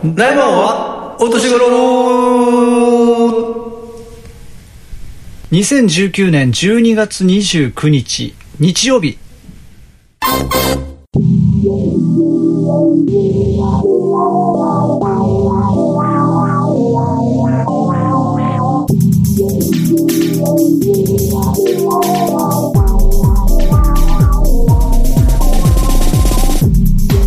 [0.00, 1.90] クの大魔王はお年頃。
[5.52, 9.18] 2019年12月29日日曜日。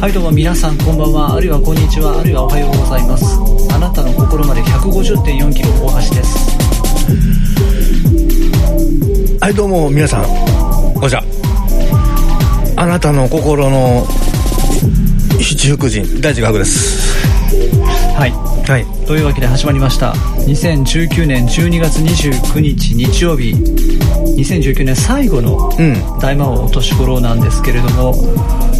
[0.03, 1.35] はいどうも皆さんこんばんは。
[1.35, 2.19] あるいはこんにちは。
[2.19, 3.39] あるいはおはようございます。
[3.73, 6.57] あなたの心まで150.4キロ大橋です。
[9.39, 10.25] はいどうも皆さん。
[11.01, 11.23] おじゃ
[12.75, 14.05] あなたの心の
[15.39, 17.25] 七福神大地学です。
[18.13, 18.31] はい。
[18.67, 18.85] はい。
[19.07, 20.11] というわけで始まりました。
[20.11, 23.53] 2019年12月29日日曜日。
[24.35, 26.19] 2019年最後のうん。
[26.19, 28.13] 大魔王お年頃なんですけれども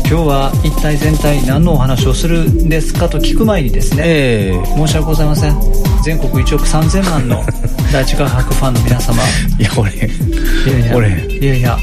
[0.06, 4.66] 今日は一体全体何のお話をするんですかと聞く前にですねええ。
[4.66, 5.60] 申し訳ございません。
[6.04, 7.44] 全国1億3000万の
[7.92, 9.24] 大地画伯ファンの皆様。
[9.58, 11.38] いや俺いやいや俺。
[11.38, 11.78] いやいや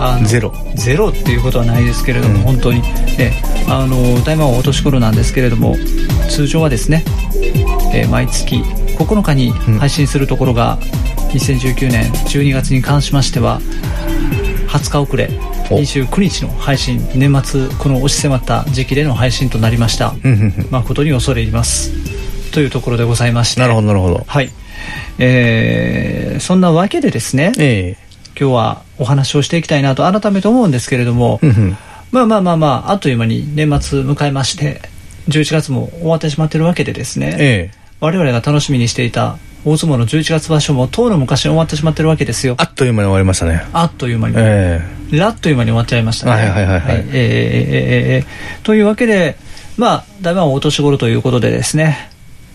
[0.00, 0.52] あのゼロ。
[0.74, 2.42] ゼロっていうことはないですけれども、うん。
[2.42, 2.82] 本当に。
[3.18, 3.32] え
[3.68, 5.76] あの大魔王お年頃なんですけれども
[6.28, 7.04] 通常はですね、
[7.94, 10.78] えー毎月9日に配信するところが、
[11.32, 13.60] 2019年12月に関しましては
[14.68, 20.14] 20日遅れお29日の配信年末この押し迫った時期での配信となりました。
[20.70, 21.92] 誠に恐れ入ります。
[22.52, 23.60] というところでございまして。
[23.60, 24.24] なるほどなるほど。
[24.26, 24.50] はい。
[25.18, 27.96] えーそんなわけでですねえ
[28.38, 31.38] 今日はお話をしていきたいなと改めて思うんですけれども、
[32.10, 34.80] まあまあまあまああっという間に年末迎えまして
[35.28, 37.78] 11月も終わってしまってるわけでですね、ええ。
[38.00, 42.54] 我々が楽しみにしていた大相撲の11月場所もとうの昔に終わってしまってるわけですよ。
[42.58, 43.62] あっという間に終わりましたね。
[43.72, 44.80] あっという間に、え
[45.12, 46.32] らっという間に終わっちゃいましたね。
[46.32, 46.96] はいはいはいはい。
[46.96, 49.36] えーえーえーえーというわけで、
[49.76, 52.10] まあ、大魔王お年頃ということでですね、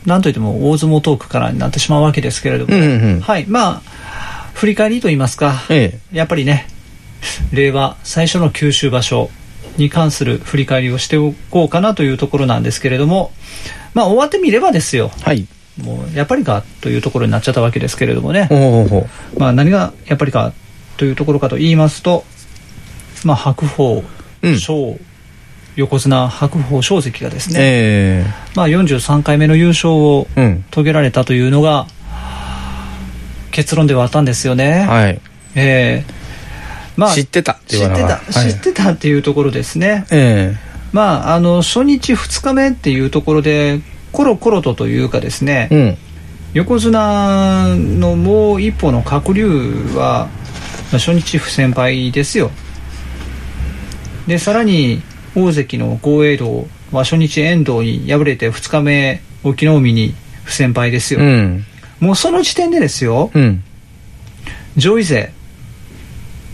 [0.06, 3.22] なんといっても大相撲トークからになってしまうわけですけれども、うんうんうん。
[3.22, 6.68] はい、まあ、振り返りと言いますか、えやっぱりね、
[7.52, 9.30] 令和最初の九州場所
[9.78, 13.32] に関する振り返りをしておこうかなというところなんですけれども、
[13.94, 15.48] まあ、終わってみればですよ、えはい
[15.84, 18.50] もうやっぱりかというところになっちゃったわけですけれどもね。
[19.38, 20.54] まあ、何がやっぱりか
[20.98, 22.24] というところかと言いますと、
[23.24, 24.04] まあ、白鵬
[24.42, 24.60] うん。
[24.60, 25.00] 小、
[25.76, 28.26] 横綱白鵬小関がですね、え
[28.56, 30.28] まあ、43回目の優勝を
[30.72, 31.88] 遂げられたというのが
[33.52, 34.86] 結論ではあったんですよね。
[34.88, 35.20] はい。
[35.56, 36.14] ええ。
[36.96, 40.06] まあ、知ってたって知ってた、知ってたっていうところですね。
[40.12, 40.56] え
[40.94, 43.82] まあ、あの初日2日目っていうところで
[44.16, 45.98] コロコロとというかですね、えうん。
[46.54, 49.48] 横綱のもう一歩の鶴竜
[49.94, 50.30] は
[50.92, 52.50] まあ初日不戦敗ですよ。
[54.26, 55.02] でさらに
[55.36, 60.16] 大関の豪栄道は初日遠藤に敗れて2日目隠岐の海に
[60.46, 61.66] 不戦敗ですよ、うん。
[62.00, 63.64] もうその時点でですようん。
[64.78, 65.34] 上位勢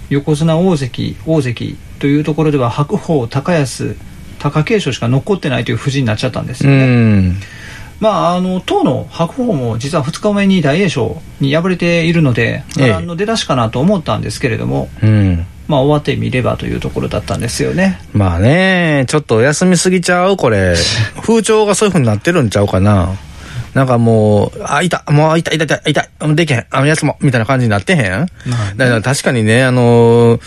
[0.10, 3.96] 横綱大関大関というところでは白鵬高安
[4.42, 6.86] 貴景勝しか残ってないという布陣になっちゃったんですうよね、
[7.30, 7.36] ん
[8.00, 18.02] まあ、あの当の白鵬も実は2日目に大栄翔に敗れているので、ええ波乱の出だしかなと思ったんですけれども、うんまあ、終わってみればというところだったんですよね。
[18.12, 20.76] まあね、ちょっと休みすぎちゃうこれ。
[21.22, 23.16] 風潮がそういう風になってるんちゃうかな。
[23.74, 28.12] なんかもう、あ、いた、もう、いた、いた、いた、いた、うんできへん、あの、休もう、みたいな感じになってへん
[28.46, 30.42] まあだから確かにね、あのー、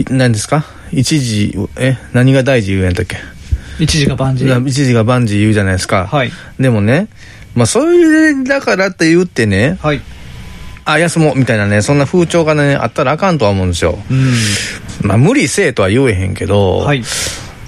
[0.00, 0.64] い何ですか？
[0.90, 3.18] 一時、え、何が大事言うんやったっけ？
[3.78, 4.46] 一時が万事。
[4.66, 6.06] 一時が万事言うじゃないですか。
[6.06, 6.32] はい。
[6.58, 7.08] でもね、
[7.54, 10.00] まあ、そういう、だからって言ってね、はい。
[10.86, 13.98] あ、休もう、みたいなね、そんな風潮がね、あったらあかんとは思うんですよ。
[14.10, 14.32] うん。
[15.02, 17.02] まあ、無理せえとは言えへんけど、はい。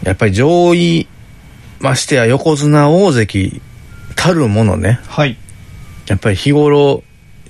[0.05, 1.07] やっぱり上位、
[1.79, 3.61] ましてや横綱大関
[4.17, 5.37] たるものね、はい。
[6.09, 7.05] やっぱり日頃、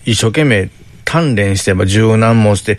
[0.05, 0.69] 一生懸命
[1.05, 2.79] 鍛錬して、まあ、柔軟もして、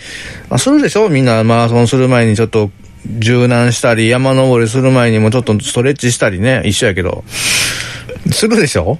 [0.50, 1.10] まあ、するでしょ？
[1.10, 2.70] みんなマラソンする前にちょっと
[3.06, 7.24] 柔軟したり、山登りする前にもちょっとストレッチしたりね、一緒やけど、
[8.32, 9.00] するでしょ？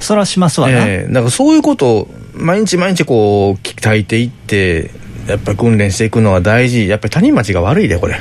[0.00, 0.86] そらしますわな。
[0.86, 4.90] ええだからそういうことを毎日毎日こう鍛えていって、
[5.28, 6.88] やっぱり訓練していくのは大事。
[6.88, 8.18] やっぱり谷町が悪いで、これ。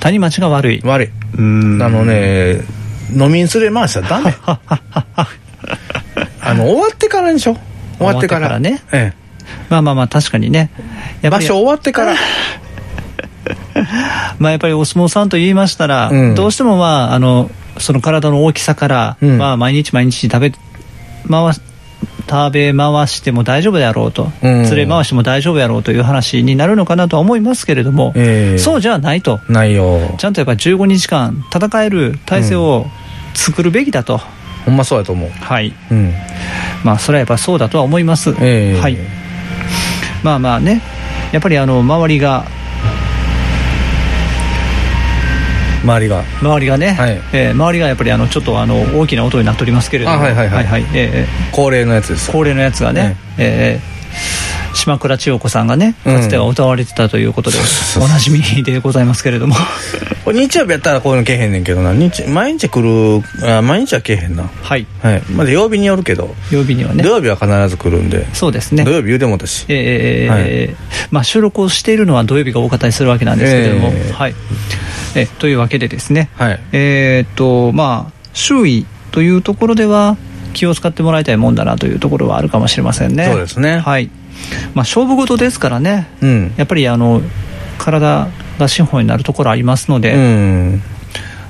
[0.00, 0.80] 谷町が悪い。
[0.84, 1.10] 悪い。
[1.38, 2.60] うんあのね、
[3.10, 4.34] 飲みに連れ回したらダメ。
[6.46, 7.56] あの、終わってからでしょ？
[7.98, 8.48] 終わってから。
[8.48, 9.12] からねえ
[9.70, 10.70] まあまあまあ、確かにね。
[11.30, 12.14] 場所終わってから。
[14.38, 20.52] まあ、やっぱりお相撲さんと言いましたら、うんどうしてもまあ、あの、その体の大きさから、うんまあ、毎日毎日食べ、
[21.30, 21.60] 回し、
[22.28, 29.38] 食べ回しても大丈夫であろうと、うん連れ回しても大丈夫やろうという話になるのかなとは思いますけれども、ええそうじゃないと。
[29.48, 30.00] ないよ。
[30.18, 32.86] ちゃんとやっぱ15日間戦える体制を
[33.34, 34.20] 作るべきだと
[34.66, 35.30] ほんまそうやと思う。
[35.30, 35.72] はい。
[35.90, 36.12] うん。
[36.84, 38.80] まあそれはやっぱそうだとは思います、ええ。
[38.80, 38.98] はい。
[40.22, 40.82] まあまあね。
[41.32, 42.44] やっぱりあの周りが
[45.84, 46.24] 周りが。
[46.42, 47.20] 周りがね、はい。
[47.32, 50.16] えー周りがやっぱりあのちょっとあの大きな音になっておりますけれども。
[50.16, 50.84] あはいはいはい。
[50.94, 53.96] えー恒例のやつです恒例のやつがね、えー
[54.76, 59.56] 島倉千代子さんがねかつては歌われてたということで、そうそうそうおなじみでございますけれども。
[60.26, 61.92] 日曜日やったらこういうのけえへんねんけどな。
[61.92, 64.50] 日毎日来るあ毎日はけえへんな。
[64.62, 64.86] はい。
[65.00, 65.22] はい。
[65.30, 67.02] まだ曜日によるけど、曜日にはね。
[67.02, 68.84] 土曜日は必ず来るんで、そうですね。
[68.84, 69.64] 土曜日言うてもたし。
[69.68, 70.76] えーはい。
[71.10, 74.34] まあ、収録をしているのは土曜日が多かったりするわけなんですけれども、えーはい。
[75.14, 76.60] えというわけでですね、はい。
[76.72, 80.16] えーっとまあ周囲というところでは
[80.52, 83.28] 気を使ってもらいたいもんだなというところはあるかもしれませんね。
[83.30, 83.78] そうですね。
[83.78, 84.10] はい
[84.74, 86.08] まあ、勝負事ですからね。
[86.20, 86.54] うん。
[86.56, 87.22] やっぱりあの
[87.78, 88.28] 体
[88.58, 90.82] が資本になるところありますので、うん。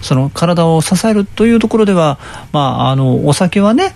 [0.03, 2.19] その体を支えるというところでは、
[2.53, 3.94] まあ、あのお酒はね、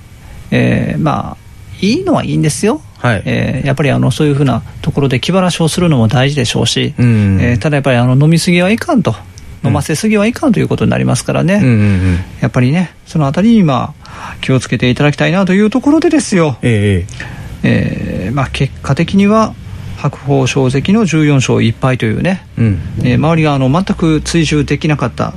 [0.51, 1.37] えーまあ
[1.83, 3.23] いいのはいいんですよ、はい。
[3.25, 7.39] えーやっぱりあのそういうふうなところで気晴らしをするのも大事でしょうし、うん。
[7.41, 9.15] えーただやっぱりあの飲みすぎはいかんと。
[9.63, 11.75] 飲ませすぎはいかんということになりますからね、うんうんう
[12.13, 17.05] んやっぱりねそのあたりにまあ気をつけていただきたいなというところでですよ、え
[17.63, 19.55] えーまあ、結果的には
[19.99, 22.79] 白鵬小関の14勝1敗というね、えうん。
[23.03, 25.35] えー周りがあの全く追従できなかった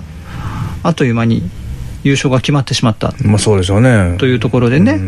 [0.84, 1.44] あっという間に
[2.04, 3.14] 優勝が決まってしまった。
[3.24, 4.18] まあそうでしょうね。
[4.20, 5.00] というところでね、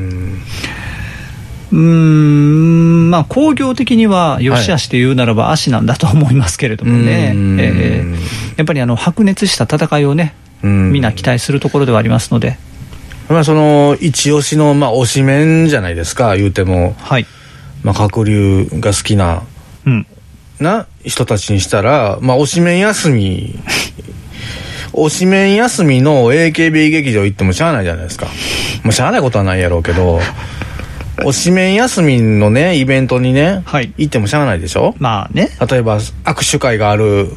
[1.72, 3.10] うん。
[3.12, 7.60] まあ工業的には良し悪しで言うならば足なんだと思いますけれどもね、うん。
[7.60, 8.16] えー
[8.58, 10.34] やっぱりあの白熱した戦いをね、
[10.64, 10.92] うん。
[10.94, 12.58] みんな期待するところではありますので、
[13.30, 16.96] まあその一押しのまあ推しメンじゃないですか言うても。
[17.00, 17.26] はい、
[17.84, 19.44] まあ鶴竜が好きな
[19.86, 20.08] うん、
[20.60, 23.60] な人たちにしたらまあ推しメン休み。
[24.94, 28.28] 推しメン休みの AKB 劇場行ってもしゃあないじゃないですか。
[28.84, 30.22] もうしゃあないことはないやろうけど
[31.20, 33.92] 推しメン休みのねイベントにね、はい。
[33.98, 34.96] 行ってもしゃあないでしょ？
[35.00, 37.30] まあね、例えば握手会がある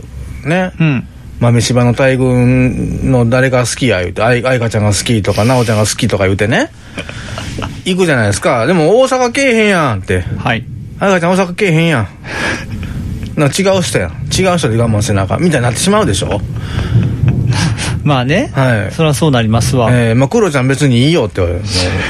[0.45, 1.09] ね、うん、
[1.41, 6.71] 豆柴の大群の誰が好きや言うて愛愛花ちゃんが好きとか奈緒ちゃんが好きとか言うてね。
[7.85, 8.67] 行くじゃないですか。
[8.67, 10.25] でも大阪けえへんやんって。
[10.39, 10.65] はい、
[10.99, 12.09] 愛花ちゃん大阪けえへんやん。
[13.41, 14.11] な違う人やん。
[14.37, 15.43] 違う人で我慢せなあかん。
[15.43, 16.41] みたいになってしまうでしょ。
[18.03, 18.93] まあね、はい。
[18.93, 21.47] それはそうなりますわ、えー、まあクロちゃん別にいいよっても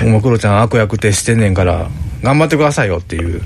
[0.05, 1.89] うもうクロちゃん悪役徹してんねんから
[2.23, 3.43] 頑張ってくださいよっていう。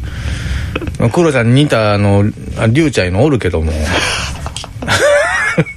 [0.99, 2.25] まあクロちゃんに似たあの
[2.59, 3.73] あリュウちゃんのおるけども。
[3.73, 3.79] だ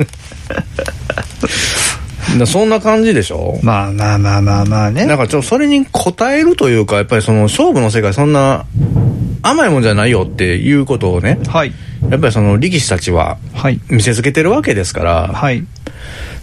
[2.45, 3.59] そんな感じでしょ？
[3.63, 5.05] まあまあまあまあまあね。
[5.05, 8.65] なんかちょっとそれに応えるというかやっぱりその勝負の世界そんな
[9.41, 11.73] 甘いもんじゃないよっていうことをねはい。
[12.09, 13.79] やっぱりその力士たちははい。
[13.89, 15.63] 見せつけてるわけですから、はい。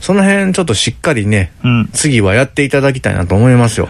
[0.00, 1.90] その辺ちょっとしっかりね、うん。
[1.92, 3.88] 次はやっていただきたいなと思いますよ。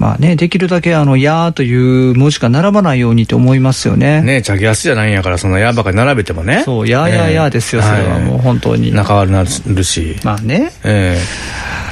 [0.00, 4.22] まあねできるだけあの「や」という文字が並ばないようにと思いますよね。
[4.22, 6.62] ねチャギアスじゃないんやからその矢ばかり並べてもね。
[6.64, 8.94] そう「ややや」ですよ、それはもう本当に。
[8.94, 10.72] 仲悪なるし、まあね。
[10.84, 11.20] え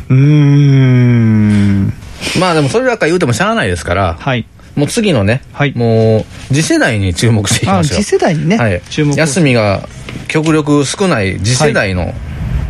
[0.08, 1.92] うーん。
[2.34, 4.46] えまあでもそれだから言うてもしゃあないですから、はい。
[4.74, 5.74] もう次のね、はい。
[5.76, 9.16] もう次世代に注目していきあますよ次世代にね、はい、注目を。
[9.16, 9.86] 休みが
[10.28, 12.14] 極力少ない次世代の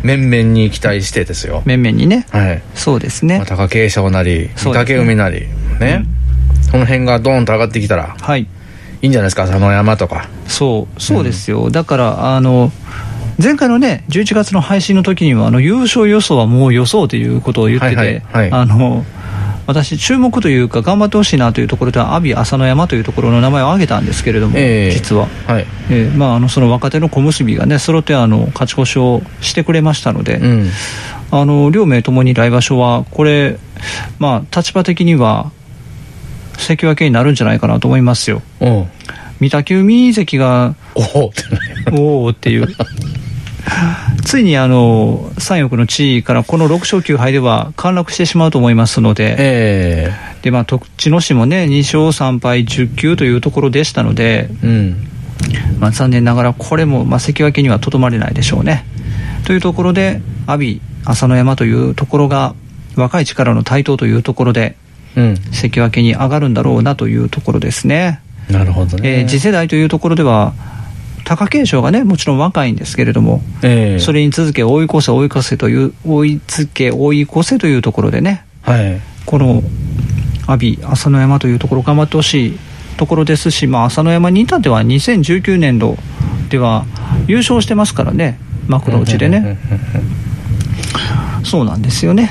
[0.03, 2.25] 面々に期待してですよ、面々にね。
[2.29, 2.61] はい。
[2.75, 3.37] そうですね。
[3.37, 5.47] まあ、貴景勝なり御嶽海なり
[5.79, 6.05] ね、
[6.71, 8.47] この辺がドーンと上がってきたらはい。
[9.01, 9.47] いいんじゃないですか？
[9.47, 10.27] 佐野山とか。
[10.47, 12.71] そうそうですよ、だからあの
[13.41, 18.51] 前回のね11月の配信の時にはあの優勝予想はもう予想ということを言ってて、はいはいはい。
[18.51, 19.05] あの
[19.69, 24.91] 私注目というか頑張ってほしいなというところでは阿炎朝乃山というところの名前を挙げたんですけれども、ええ。
[24.91, 25.67] 実は、はい。
[25.91, 30.69] えーまあ、あのその若手の小結がね揃ってあの勝ち越しをしてくれましたので、うん。
[31.29, 33.59] あの両名ともに来場所はこれ、
[34.17, 35.51] まあ、立場的には
[36.57, 38.41] 関脇になるんじゃないかなと思いますよ。
[38.59, 38.87] 御
[39.49, 40.73] 嶽海関が
[41.93, 42.67] おおっていう
[44.29, 50.11] ついにあの三翼の地位からこの6勝9敗では陥落してしまうと思いますので,、え
[50.43, 55.07] でまあ、徳地の市もね2勝3敗10球というところでしたので、えうん。
[55.79, 58.85] まあ、残念ながらこれも、まあ、関脇にはとどまれないでしょうね。
[59.47, 60.73] というところで阿炎
[61.05, 62.53] 朝乃山というところが
[62.95, 64.75] 若い力の台頭というところで
[65.17, 65.37] うん。
[65.51, 68.21] 関脇に上がるんだろうなというところですね。
[68.47, 69.21] なるほどね。
[69.21, 70.53] えー次世代というところでは
[71.23, 73.99] 貴景勝がねもちろん若いんですけれども、ええ。
[73.99, 78.99] それに続け追い越せ追い越せという追いつけ追い越せというところでねはい。
[79.25, 79.63] この
[80.47, 82.59] 阿炎朝乃山というところ頑張ってほしい
[82.97, 85.97] ところですし、まあ、朝乃山に至っては2019年度
[86.49, 86.85] では
[87.27, 89.57] 優勝してますからね幕の内でね、
[91.43, 92.29] そうなんですよね。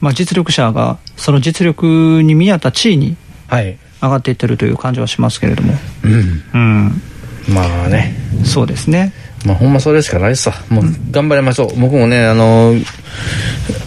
[0.00, 3.16] まあ、実力者がその実力に見合った地位に
[3.48, 3.78] はい。
[4.02, 5.72] 上がっていってるという感じはしますけれども、
[6.04, 6.42] うん。
[6.52, 7.02] うん、
[7.48, 8.14] まあね。
[8.44, 9.12] そうですね。
[9.44, 10.54] まあほんまそれしかないっすわ。
[10.68, 11.80] もう頑張りましょう。
[11.80, 12.84] 僕もね、あのー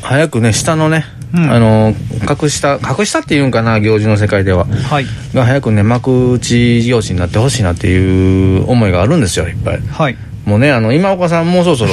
[0.01, 4.65] 早くね、下のね、うんあのー格下、格下っていうんかな、行事の世界では。
[4.65, 5.05] はい。
[5.33, 9.79] が早くね、幕内行事になってほしいなっていう思いがあるんですよ、いっぱい。
[9.91, 10.17] はい。
[10.45, 11.91] もうね、あの、今岡さんもうそろそろ、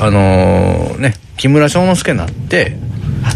[0.00, 2.76] あのーね、木村庄之助になって、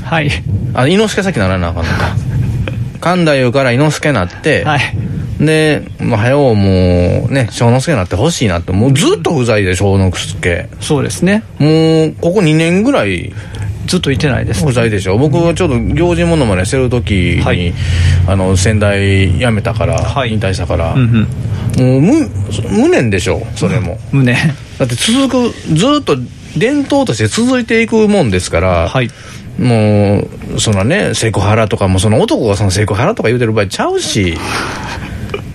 [0.05, 0.31] はい。
[0.75, 2.17] あ、猪之助先ならなあかんのか。
[3.01, 4.81] 神田湯から猪之助になって、はい。
[5.41, 10.69] で、まあ、早うもうね、庄之助になってほしいなって、もうずっと不在で、庄之助。
[10.81, 11.43] そうですね。
[11.59, 13.33] もう、ここ2年ぐらい
[13.87, 14.65] ずっといてないです。
[14.65, 15.17] 不在でしょ。
[15.19, 17.73] 僕はちょっと行事ものまねしてる時に、はい
[18.29, 21.27] あの、先代辞めたから、はい引退したから、うん
[21.79, 21.85] うん。
[21.85, 22.29] もう無、
[22.71, 23.99] 無念でしょ、それも。
[24.13, 24.35] 胸。
[24.79, 26.17] だって続く、ずっと
[26.57, 29.11] 伝統として続いていくもんですから、はい。
[29.59, 34.39] もう、そのね、セクハラとかも、その男がそのセクハラとか言うてる場合ちゃうし、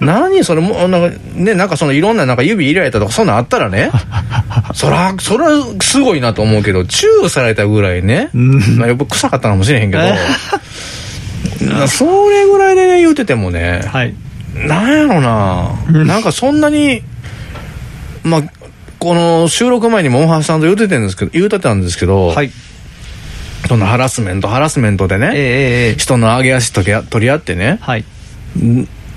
[0.05, 3.91] 何それも、なんか、ね、なんかそのいろんななんか指入れられたとか、そんなんあったらね、
[4.73, 5.49] そら、そら、
[5.81, 8.77] すごいなと思うけど、チューされたぐらいね、ん。
[8.77, 10.15] まあ、やっぱ臭かったかもしれへんけえ。
[11.65, 14.13] ど、 それぐらいでね、言うててもね、はい。
[14.55, 17.01] なんやろな、なんかそんなに、
[18.23, 18.43] まあ、
[18.99, 22.51] この収録前にも大橋さんと言うててんですけど、言うてたんですけど、はい。
[23.67, 25.95] そのハラスメント、ハラスメントでね、ええええええ。
[25.97, 28.05] 人の上げ足取り合取り合ってね、はい。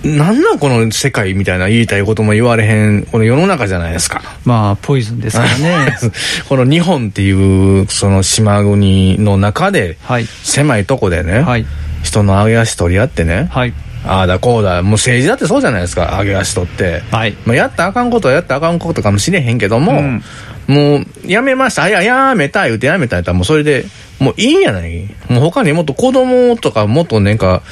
[0.07, 4.23] んなんなんこの世界みたいな言いたいことも言われへん、この世の中じゃないですか。
[4.45, 5.99] まあ、ポイズンですからね。
[6.49, 10.27] この日本っていう、その島国の中で、はい。
[10.43, 11.67] 狭いとこでね、はい。
[12.03, 13.73] 人の上げ足取り合ってね、はい。
[14.07, 17.03] ああだこうだ、もう政治だってそうじゃないですか、上げ足取って。
[17.11, 17.35] はい。
[17.45, 20.23] まあ、やったらあかんことはやったらあかんことかもしれへんけども、うん
[20.69, 23.87] もう、やめました、あいや、やめた、言うてやめたやったらもうそれで、
[24.21, 27.63] もういいんやないもう他にもっと子供とかもっとなんか、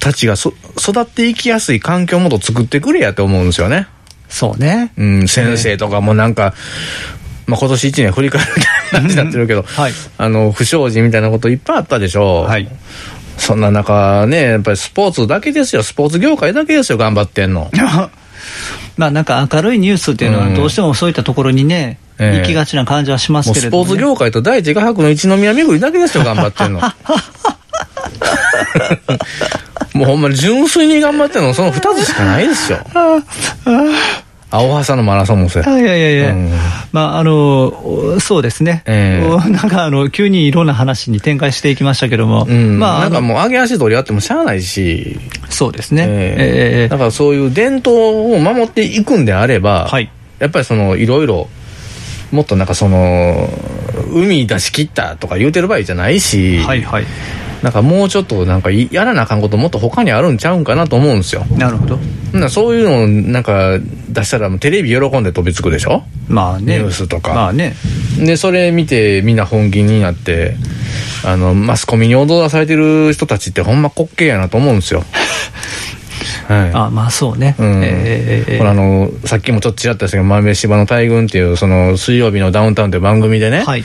[0.00, 3.88] たちがそ育っていきやすい環境をもっと作ってくれやって思うんですよね。
[4.28, 4.92] そうね。
[4.96, 6.54] うん、先生とかもなんか、
[7.46, 12.42] まあ、今年一年振り返るみたいな感じになってるけど、はいあの、不祥事みたいなこといっぱいあったでしょ。
[12.42, 12.68] はい。
[13.36, 17.70] そんな中ね、やっぱりスポーツだけですよ、スポーツ業界だけですよ、頑張ってんの。
[18.96, 23.90] まあなんか明るいニュースっていうのはうんどうしてもそういったところにね、ええ行きがちな感じはしますけれども、ね。
[23.90, 26.80] ーツ業界と第一画伯の一宮巡りだけですよ、頑張ってんの。
[29.94, 32.78] もうほんまに純粋に頑張ってんの、その二つしかないですよ。
[34.50, 35.78] 青葉さんのマラソンもそうや。
[35.78, 36.50] いやいやいや、うん。
[36.92, 39.26] まああの、そうですね、ええ。
[39.26, 46.88] おなんかあの、急にいろんな話に展開していきましたけども、うん、まあ、なんかもう上げ足取り合ってもしゃあないし、そうですね、ええええ。
[46.88, 47.96] だからそういう伝統
[48.32, 50.10] を守っていくんであれば、はい。
[50.38, 51.48] やっぱりそのいろいろ
[52.30, 53.48] もっとなんかその
[54.12, 57.04] 海出し切ったとか言うてる場合じゃないし、はいはい、
[57.64, 61.46] なんかもうちょっとなんかいやらなあかんこともっと他にあるんちゃうんかなと思うんですよ。
[61.56, 61.96] なるほど、
[62.34, 63.78] ならそういうのをなんか
[64.10, 66.02] 出したらもうテレビ喜んで飛びつくでしょ？
[66.28, 67.32] まあね、ニュースとか。
[67.32, 67.74] まあね、
[68.18, 70.56] でそれ見てみんな本気になって
[71.24, 75.02] あのマスコミに踊らされてる人たちってほんま滑稽やなと思うんですよ。
[76.48, 77.80] はい、あまあそうね、うん。
[77.82, 83.84] ええこれあのさっきもちょっとちらっと言ったけど「豆柴の大群」っていうその水曜日のダウンタウンっていう番組でね、はい、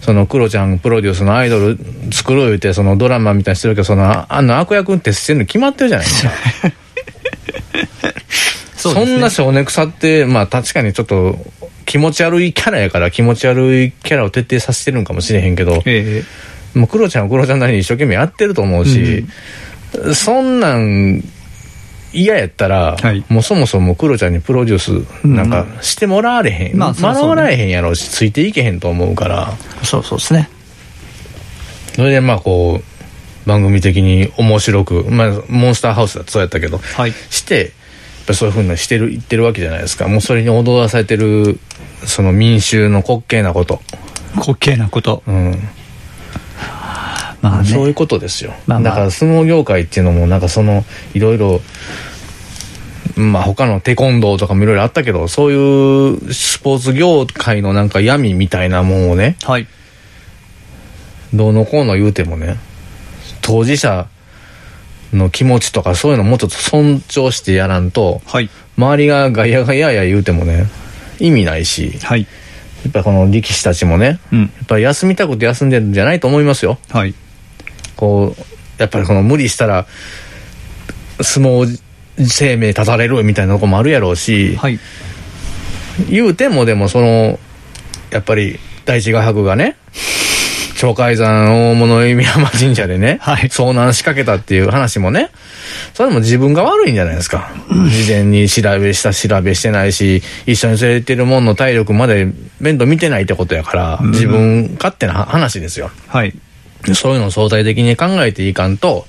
[0.00, 1.78] そのクロちゃんプロデュースのアイドル
[2.12, 6.30] 作ろう言うてそのドラマみたいにしてるけどそのああの悪役ってしてるの決まってるじゃないですか。
[8.76, 9.12] そうですね。
[9.12, 11.38] そんな少年草ってまあ確かにちょっと
[11.84, 16.22] 気持ち悪いキャラやから気持ち悪いキャラを徹底させてるんかもしれへんけどえ
[16.74, 19.26] もうクロちゃんはクロちゃんなりに一生懸命やってると思うし、
[20.14, 21.22] そんなん
[22.12, 23.24] 嫌やったら、はい。
[23.28, 27.18] もうそもそもクロちゃんにプロデュースなんかしてもらわれへん、うそうね。
[27.20, 29.54] 学ばれへんやろうしついていけへんと思うから。
[29.82, 30.50] えそうそうですね、
[31.94, 37.72] それでまあこう番組的に面白く、まあ、モンスターハウスだってそうやったけど、はい、して
[38.32, 40.08] そういうふうにしてる言ってるわけじゃないですか。
[40.08, 41.58] もうそれに踊らされてる
[42.04, 43.80] その民衆の滑稽なこと、
[44.34, 45.68] 滑稽なこと、うん
[47.42, 48.90] まあね、そういうことですよ、まあまあ。
[48.90, 51.60] だから相撲業界っていうのもなんかそのいろいろ
[53.16, 59.66] まあ他のテコンドーとかもいろいろあったけどそういうスポーツ業界のなんか闇みたいなもんをねはい、
[61.34, 62.56] どうのこうの言うてもね
[63.42, 64.08] 当事者
[65.12, 70.66] の気持ちとかそういうのもうちょっと尊重してやらんとはい、周りがガヤガヤや言うてもね
[71.18, 72.26] 意味ないしはい、
[72.84, 76.78] やっぱこの力士たちもねうん、やっぱり休みたくて休んでるんじゃないと思いますよ。
[76.90, 77.14] はい、
[78.00, 78.42] こう
[78.78, 79.86] やっぱりこの無理したら
[81.20, 81.78] 相撲
[82.18, 84.80] 生命立たれるみたいなとこもあるやろうし、はい、
[86.08, 87.38] 言うてもでもその
[88.10, 89.76] やっぱり第一画伯がね
[90.80, 95.28] 鳥海山大物弓山神社でね、はい遭難しかけたっていう話もね、
[95.92, 97.50] それも自分が悪いんじゃないですか。
[97.68, 105.90] 事前に調べした調べしてないし、一緒に連れてるもんの体力まで面倒見てないってことやから、自分勝手な話ですよ。
[106.06, 106.34] はい。
[106.94, 109.06] そういうのを相対的に考えていかんと、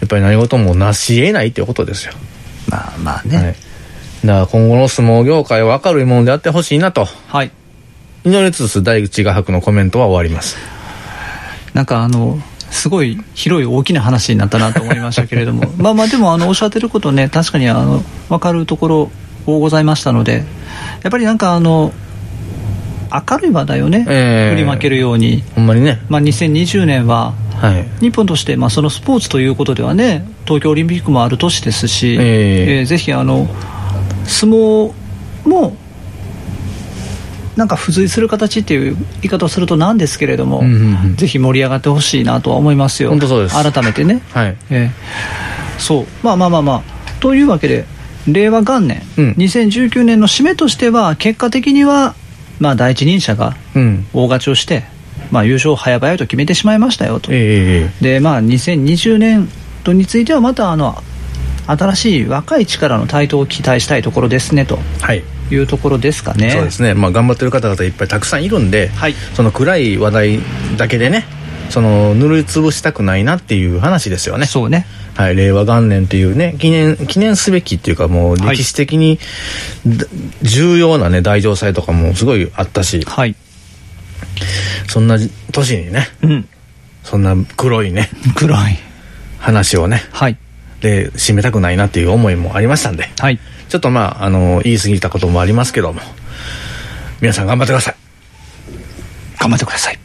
[0.00, 2.14] やっぱり何事もなし得ないっていうことですよ。
[2.68, 3.28] まあまあはい。
[3.28, 3.56] ね。
[4.24, 7.50] だから今後の相撲業界は明るいものであってほしいなと、はい。
[8.24, 10.56] 祈りつつ大口画伯のコメントは終わります。
[11.74, 12.38] なんかあの、
[12.70, 19.10] すごい広い大きな話になったなと思いましたけれども、 まあまあでもあの、おっしゃってることね、確かにあの、わかるところ
[19.46, 20.44] 多ございましたので、
[21.02, 21.92] やっぱりなんかあの、
[23.28, 24.54] 明るい話題をね、ええ。
[24.54, 26.00] 振りまけるように、ほんまにね。
[26.08, 27.86] まあ2020年は、はい。
[28.00, 32.82] 日本として、まあ、そのスポーツということではね東京オリンピックもある年ですし、ええ。
[32.82, 33.46] ーぜひあの
[34.24, 34.92] 相撲
[35.44, 35.76] も
[37.56, 41.16] なんか付随する形っていう言い方をするとなんですけれども、うんうんうん。
[41.16, 43.10] ぜひ盛り上がってほしいなとは思いますよ。
[43.10, 43.54] 本当そうです。
[43.54, 44.56] 改めてね、はい。
[44.70, 44.90] えー
[45.78, 46.06] そう。
[46.22, 46.82] まあまあまあまあ。
[47.20, 47.84] というわけで
[48.28, 49.30] 令和元年、うん。
[49.32, 52.14] 2019年の締めとしては結果的には、
[52.60, 54.06] まあ、第一人者がうん。
[54.12, 54.84] 大勝ちをして、
[55.30, 57.30] まあ、優勝を早々と決めてしまいましたよと。
[57.32, 59.48] ええでまあ2020年
[59.82, 61.02] 度についてはまたあの
[61.66, 65.22] 新しい若い力の台頭を期待したいところですねとはい。
[65.50, 66.94] いうところですかねそうですね。
[66.94, 70.38] まあ頑張ってる方々いっぱいたくさんいるんで、はいその暗い話題
[70.78, 71.24] だけでね、
[71.70, 74.46] その塗りつぶしたくないなっていう話ですよね。
[74.46, 79.18] そうねはい、令和元年っていうね、記念、記念すべきっていうかもうはい歴史的に、
[79.86, 80.06] だ
[80.42, 83.36] 重要なね、大城祭とかもすごいあったし、はい。
[84.88, 85.16] そんな
[85.52, 86.48] 年にね、うん。
[87.04, 88.78] そんな黒いね、暗い。
[89.38, 90.38] 話をね、はい。
[90.80, 93.38] で、締めたくないなっていう思いもありましたんで、はい。
[93.68, 96.00] ちょっとまあ、あの、言い過ぎたこともありますけども、
[97.20, 97.94] 皆さん頑張ってください。
[99.38, 100.03] 頑張ってください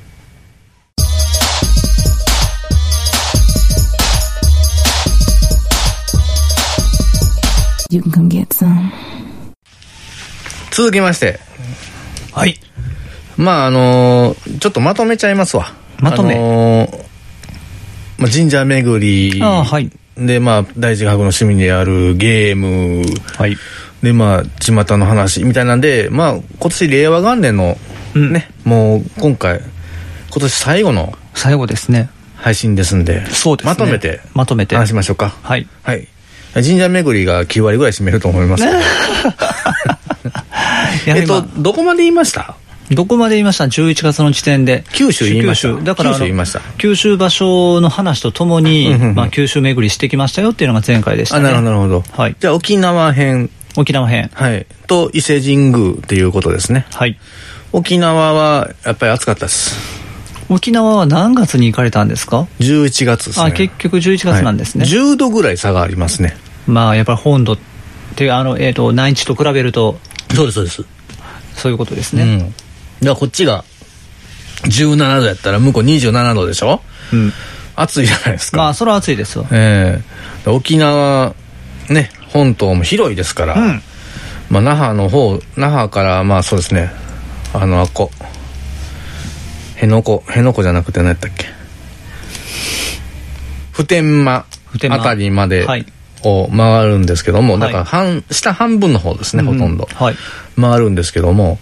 [7.91, 8.91] You can come get some.
[10.69, 11.39] 続きまして、
[12.31, 12.59] はい
[13.35, 15.73] まああのちょっとまとめちゃいますわ。
[15.99, 16.87] まとめあの
[18.19, 19.41] まあ、神社巡り。
[19.41, 23.03] ああはいで、まあ、大事学の趣味であるゲーム。
[23.37, 23.57] はい
[24.03, 27.75] で、まあ、巷の話みたいなんで、まあ、今年令和元年の
[28.15, 29.61] うんね、もう今回、
[30.31, 35.29] 今年最後の最後ですね配信ですんで、そうですねまとめてまとめて話しましょうか。
[35.41, 36.07] はいはい。
[36.53, 38.63] 神社巡りが9割ぐらい占めると思います。
[41.07, 42.55] えっとまあ、どこまで言いました？
[42.91, 44.83] どこまで言いました？11月の時点で。
[44.93, 45.69] 九州言いました。
[45.69, 46.61] 九州だから九州言いました。
[46.79, 49.15] 九州場所の話とともにうんうんうん。
[49.15, 52.03] まあ、九州巡りしてきましたよっていうのが前回でした、あ、ね、なるほど、なるほど。
[52.23, 52.35] はい。
[52.39, 54.31] じゃあ、沖縄編、沖縄編。
[54.33, 54.65] はい。
[54.87, 56.87] と、伊勢神宮っていうことですね。
[56.91, 57.19] はい。
[57.73, 59.77] 沖縄は、やっぱり暑かったです。
[60.49, 63.45] 沖縄は何月に行かれたんですか？11月ですね。
[63.45, 64.93] あ結局11月なんですね、はい。
[64.93, 66.35] 10度ぐらい差がありますね。
[66.67, 67.57] まあやっぱり本土っ
[68.15, 69.99] てあの、えー、と内地と比べると
[70.35, 70.85] そうです、そうです。
[71.55, 72.39] そういうことですね、うん。
[72.39, 72.53] だか
[73.01, 73.63] らこっちが
[74.63, 76.81] 17度やったら向こう27度でしょ？
[77.13, 77.33] うん。
[77.75, 78.57] 暑いじゃないですか。
[78.57, 79.47] まあそれは暑いですよ。
[79.51, 80.01] え
[80.45, 80.49] え。
[80.49, 81.33] 沖縄、
[81.89, 83.81] ね、本島も広いですから、うん。
[84.49, 86.91] まあ、那覇の方、那覇から、まあそうですね、
[87.53, 88.11] あの、あっこ、
[89.79, 91.45] 辺野古、辺野古じゃなくて何やったっけ？
[93.71, 94.45] 普天間
[94.89, 95.85] あたりまではい。
[96.21, 97.61] を回るんですけども、はい。
[97.61, 99.87] だから半、下半分の方ですね、ほとんど。
[99.93, 100.15] はい。
[100.59, 101.59] 回るんですけども、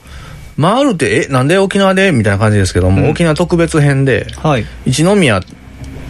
[0.60, 2.12] 回るって、え、なんで沖縄で？
[2.12, 3.10] みたいな感じですけども、うん。
[3.12, 4.65] 沖縄特別編で、はい。
[4.88, 5.43] 一宮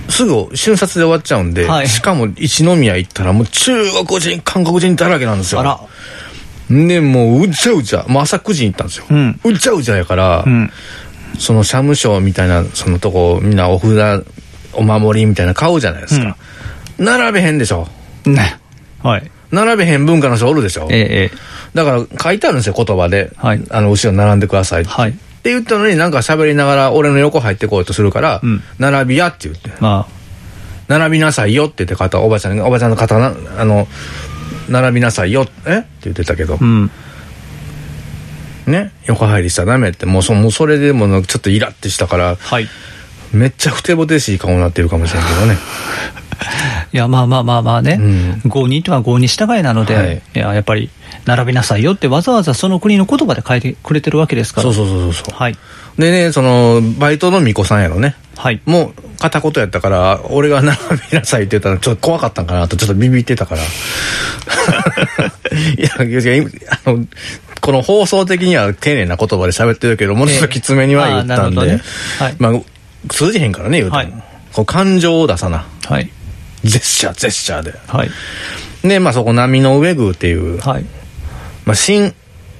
[0.07, 1.89] すぐ瞬殺で終わっちゃうんで、はい。
[1.89, 3.73] しかも一宮行ったらもう中
[4.05, 5.59] 国人韓国人だらけなんですよ。
[5.59, 5.81] あら。
[6.69, 9.39] でもううちゃうちゃもう朝9時に行ったんですよ、うん。
[9.43, 10.71] うちゃうちゃやから、うん
[11.37, 14.25] その社務所みたいなそのとこみんなお札
[14.73, 16.37] お守りみたいな買うじゃないですか、
[16.97, 17.87] 並べへんでしょ。
[18.25, 18.59] ね。
[19.01, 19.31] はい。
[19.51, 20.87] 並べへん文化の人おるでしょ。
[20.91, 21.31] ええええ。
[21.73, 23.63] だから書いてあるんですよ言葉で、はい。
[23.69, 24.81] あの後ろに並んでください。
[24.81, 25.11] って、はい。
[25.11, 28.61] って言ったのになんか喋りながら俺の横入ってこようとするから、うん。
[28.77, 29.71] 並びやって言って。
[29.79, 30.07] ま
[30.87, 33.87] 並びなさいよって言って方おばちゃんがおばちゃんの方なあの
[34.69, 35.79] 並びなさいよえ？
[35.79, 36.55] って言ってたけど。
[36.55, 36.91] あ、うん
[38.67, 42.67] ね横入りしちゃダメってもうそもうそれでもうちょっとイラってしたからはい。
[43.34, 45.58] めっちゃふてぼてしい顔になってるかもしれんけどね。
[46.93, 48.41] いやまあまあまあまあね、うん。
[48.45, 50.21] 合にとは合に従いなので、はい。
[50.36, 50.89] い、ややっぱり
[51.25, 54.63] 並びなさいよってわざわざその国の言葉で書いてくれてるわけですから。
[54.63, 55.58] そうそうそうそうはい。
[55.97, 58.15] でねそのバイトの巫女さんやろね。
[58.38, 60.77] はいもう片言やったから俺が並
[61.12, 63.62] びなさいって言ったらちょっと怖かったんかなとちょっとビビってたから。
[65.75, 66.03] いやあ
[66.91, 67.06] の
[67.61, 71.81] この放送的には丁寧な言葉で喋ってるけどもうちょっときつめには言ったんで、あーね。
[72.19, 72.35] はい。
[72.39, 72.61] まあ
[73.09, 74.23] 通じへんからね言うても、はい。
[74.53, 75.65] こう感情を出さな。
[75.85, 76.09] はい。
[76.63, 77.73] ジェスチャージェスチャーで。
[77.87, 78.09] はい。
[78.87, 80.85] でまあそこ波の上宮っていう、はい。
[81.65, 82.13] まあ、新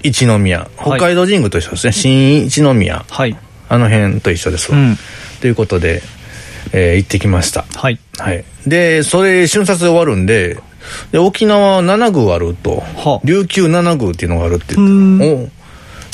[0.04, 0.70] 一宮。
[0.78, 3.06] 北海道神宮と一緒ですね、新一宮。
[3.10, 3.38] はい。
[3.70, 4.98] あの辺と一緒ですわ、うん。
[5.40, 6.02] ということで、
[6.74, 7.66] えー行ってきました。
[7.76, 8.00] はい。
[8.18, 8.44] はい。
[8.66, 10.60] で、それ、瞬殺で終わるんで、
[11.12, 13.28] で沖縄7宮あると、はあ。
[13.28, 15.52] 琉球7宮っていうのがあるってう言って、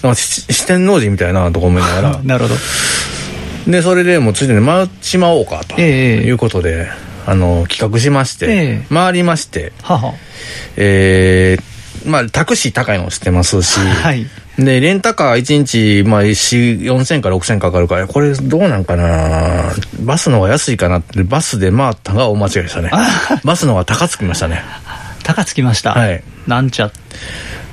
[0.04, 3.72] おなんかし四天王寺みたいなとこ思いながら、 なるほど。
[3.72, 6.28] で、それでもうついでに回っちまおうかと、ええ。
[6.28, 6.90] いうことで、
[7.26, 8.94] あの、企画しまして、ええ。
[8.94, 10.14] 回りまして、はは
[10.76, 11.73] えー、
[12.06, 14.28] まあ、タクシー高いの知ってますし、はい。
[14.58, 19.74] で、レンタカー1日、まあ、4、4000か6000かかるから、これどうなんかな。
[20.02, 22.92] バスの方が安いかなって、バスで回ったのが大間違いでしたね。
[23.44, 24.64] バスの方が高つきましたね。
[25.24, 25.94] 高つきました。
[25.94, 26.24] はい。
[26.48, 26.92] なんちゃ。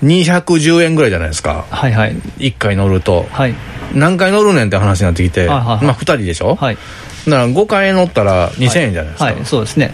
[0.02, 1.66] 210円ぐらいじゃないですか。
[1.70, 2.16] はいはい。
[2.38, 3.28] 1回乗ると。
[3.30, 3.54] はい。
[3.92, 5.84] 何回乗るねんって話になってきて、はいはいはい。
[5.84, 6.78] まあ2人でしょ、はい。
[7.26, 9.24] だから5回乗ったら2000円じゃないですか。
[9.24, 9.36] はい。
[9.44, 9.92] そうですね。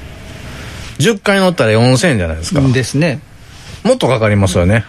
[0.99, 2.61] 10回乗ったら4000円じゃないですか。
[2.61, 3.21] ですね
[3.87, 4.85] もっとかかりますよね。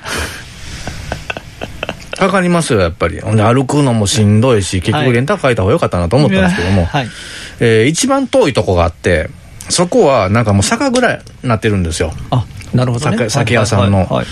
[2.17, 3.21] かかりますよ、やっぱり。
[3.21, 5.05] ほんで歩くのもしんどいし、結はい。
[5.05, 7.07] 局レンタカー借りた方が良かったなと思ったんですけども、はい。
[7.59, 9.29] えー一番遠いとこがあって、
[9.69, 12.11] そこはなんかもう酒蔵になってるんですよ。
[12.31, 13.17] あなるほどね。
[13.17, 13.99] 酒酒屋さんの。
[13.99, 14.25] はいはい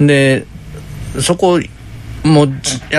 [0.00, 0.46] で、
[1.20, 1.60] そこ、
[2.24, 2.52] もう、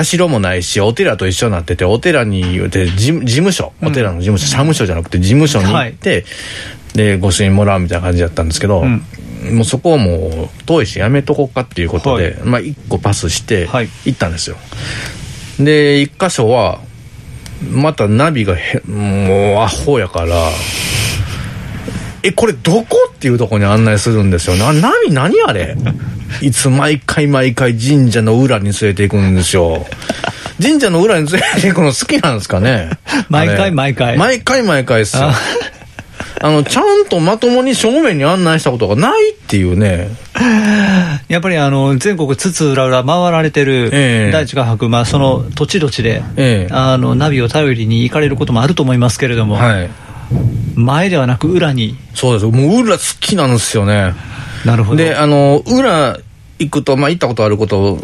[0.04, 6.26] 社もないし、お寺と一緒になってて、お寺に言うて、事務所、お寺の事務所、社務所じゃなくて事務所に行って、
[6.94, 9.04] で、御朱印もらうみたいな感じだったんですけど、うん
[9.52, 12.36] もうそこはもう遠いしやめとこうかっていうことで、はい。
[12.44, 13.90] まあ一個パスしてはい。
[14.06, 14.58] 行ったんですよ。
[15.60, 16.80] で、一箇所は、
[17.72, 20.36] またナビがへ、もうアホやから、
[22.24, 24.56] え、これどこっていうところに案内するんですよ。
[24.56, 25.76] な、ナビ何あれ？
[26.42, 29.86] いつ毎回毎回神社の裏に連れて行くんですよ。
[30.62, 32.92] 神社の裏に連れて行くの好きなんですかね？
[33.30, 34.18] 毎回毎回。
[34.18, 35.32] 毎回毎回ですよ
[36.44, 36.48] あ。
[36.48, 40.10] あの、ちゃんとまともに正面に案内したことがないっていうね。
[41.30, 49.90] やっぱりあの全国津々浦々回られてるええ大地画伯、まあ、その土地土地で、ええあのナビを頼りに行かれることもあると思いますけれども、はい。
[50.76, 52.46] 前ではなく裏にそうです。
[52.46, 54.14] もう裏好きなんですよね。
[54.66, 56.18] なるほどで、あの、裏
[56.60, 58.00] 行くと、まあ、行ったことあること、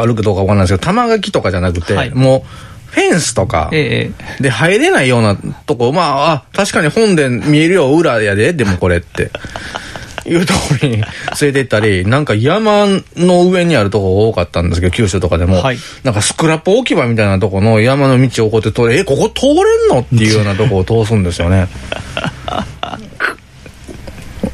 [0.00, 2.42] あるかどうかわかんないですけど、玉垣とかじゃなくて、はいもう、
[2.92, 9.30] フェンスとか、ええで、入れないようなとこ、まあ、あ、確かに本殿見えるよ、裏やで、でもこれって。
[10.24, 11.04] いうところに連
[11.40, 19.52] れて行ったり、なんか山の上にあるとこ多かったんですけど、九州とかでも、はいなんかスクラップ置き場みたいなとこの山の道をこうやって通れ、え、ここ通れ
[19.86, 20.00] んの？
[20.00, 21.66] っていうようなとこを通すんですよね。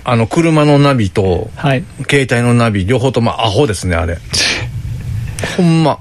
[0.05, 4.17] あの、車のナビと、はい携帯のナビ、両方ともアホですね、あれ。
[5.59, 5.99] ほんま。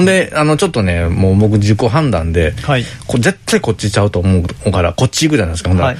[0.00, 5.98] ほんで、あの、ちょっとね、もう僕自己判断で、はいこ絶対こっちちゃうと思うから、こっち行くじゃないですか、ほんならはい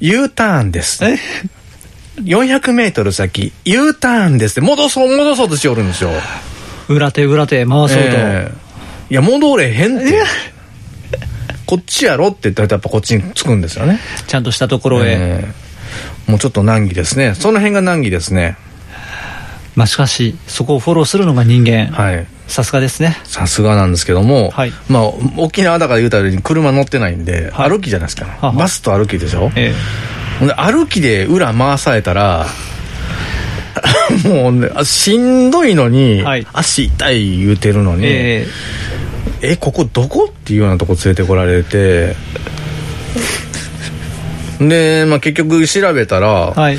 [0.00, 1.04] U ターンです。
[1.04, 1.18] え
[2.22, 6.10] ？400メートル先、U ターンですって、戻そう、戻そうとしておるんですよ。
[6.88, 8.66] 裏手裏手回そうと、ええ
[9.10, 10.24] いや、戻れへんって。
[11.66, 14.00] こっちやろって言ったらやっぱこっちに着くんですよね。
[14.26, 15.44] ちゃんとしたところへ、え
[16.28, 17.34] えもうちょっと難儀ですね。
[17.34, 18.56] その辺が難儀ですね。
[19.74, 22.26] まあしかしそこをフォローするのが人間はい。
[22.48, 23.16] さすがですね。
[23.24, 24.72] さすがなんですけども、はい。
[24.88, 25.02] まあ、
[25.36, 27.70] 沖縄だから言うたように車乗ってないんで、はい。
[27.70, 28.26] 歩きじゃないですか。
[28.26, 29.74] ははバスと歩きでしょ、え
[30.38, 32.46] ほんで歩きで裏回されたら、
[34.24, 36.46] もうね、あしんどいのに、はい。
[36.52, 38.46] 足痛い言うてるのえに、え
[39.42, 39.56] え。
[39.56, 42.16] ここどこっていうようなとこ連れてこられて、
[44.60, 46.78] で、まあ結局調べたら、えはい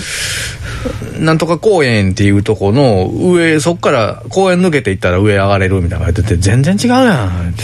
[1.19, 7.63] なんとか公園っていうとこの上、そっから公園抜けていったら上上がれるみたいなのが言ってて、全然違うやんって。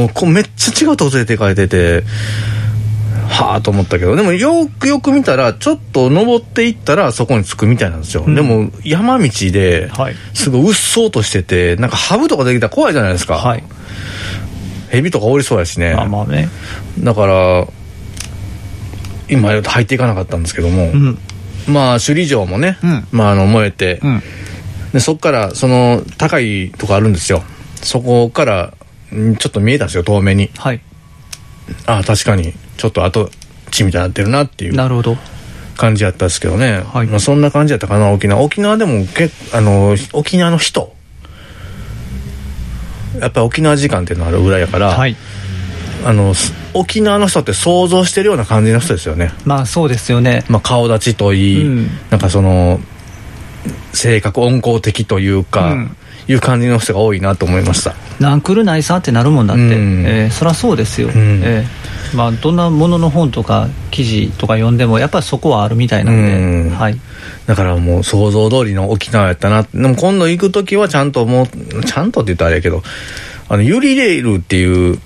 [0.00, 2.04] もうこうめっちゃ違うとこ連れて行かれてて、
[3.28, 8.24] はあと思ったけど、でもよくよく見たら、ちょっと登っていったらそこに着くみたいなんですよ。
[8.26, 13.34] うんでも山道ではい、すごいうっそうとしてて、なんかハブとかできたら怖いじゃないですか。
[13.34, 13.62] はい
[14.90, 15.94] 蛇とかおりそうやしね。
[15.94, 16.48] まあまあね
[17.00, 17.66] だから、
[19.28, 21.18] 今入っていかなかったんですけども、うん
[21.68, 23.06] まあ首里城もね、うん。
[23.12, 24.22] まああの燃えて、うん。
[24.92, 27.42] でそこからその高いとこあるんですよ。
[27.82, 28.74] そこから
[29.14, 30.50] んちょっと見えたんですよ遠目に。
[30.56, 30.80] はい。
[31.86, 33.30] ああ確かにちょっと跡
[33.70, 35.16] 地みたいになってるなっていうなるほど。
[35.76, 37.06] 感じやったんですけどね、はい。
[37.06, 38.42] まあ、そんな感じやったかな沖縄。
[38.42, 40.92] 沖縄でもけあの沖縄の人。
[43.20, 45.16] やっぱり沖縄時間っていうのがあるぐらいやから、はい
[46.08, 50.42] あのす沖縄の人って想像してるような感じの人ですよね、まあそうですよね。
[50.48, 51.90] まあ、顔立ちといい、うん。
[52.08, 52.80] なんかその
[53.92, 55.96] 性格温厚的というか、うん。
[56.30, 57.94] いう感じの人が多いなと思いました。
[58.20, 60.04] なんくるないさってなるもんだって、うん。
[60.06, 61.12] えーそりゃそうですよ、ん。
[61.14, 66.70] えーまあ、どんなものの本とか記事とか読んでもやっぱりそこはあるみたいなんで、うん。
[66.70, 66.98] はい、
[67.46, 69.62] だからもう想像通りの沖縄やったな。
[69.62, 72.82] でも今度行く時はちゃんともうちゃんとって言ったらあれやけど
[73.48, 75.00] あのユリレールっていう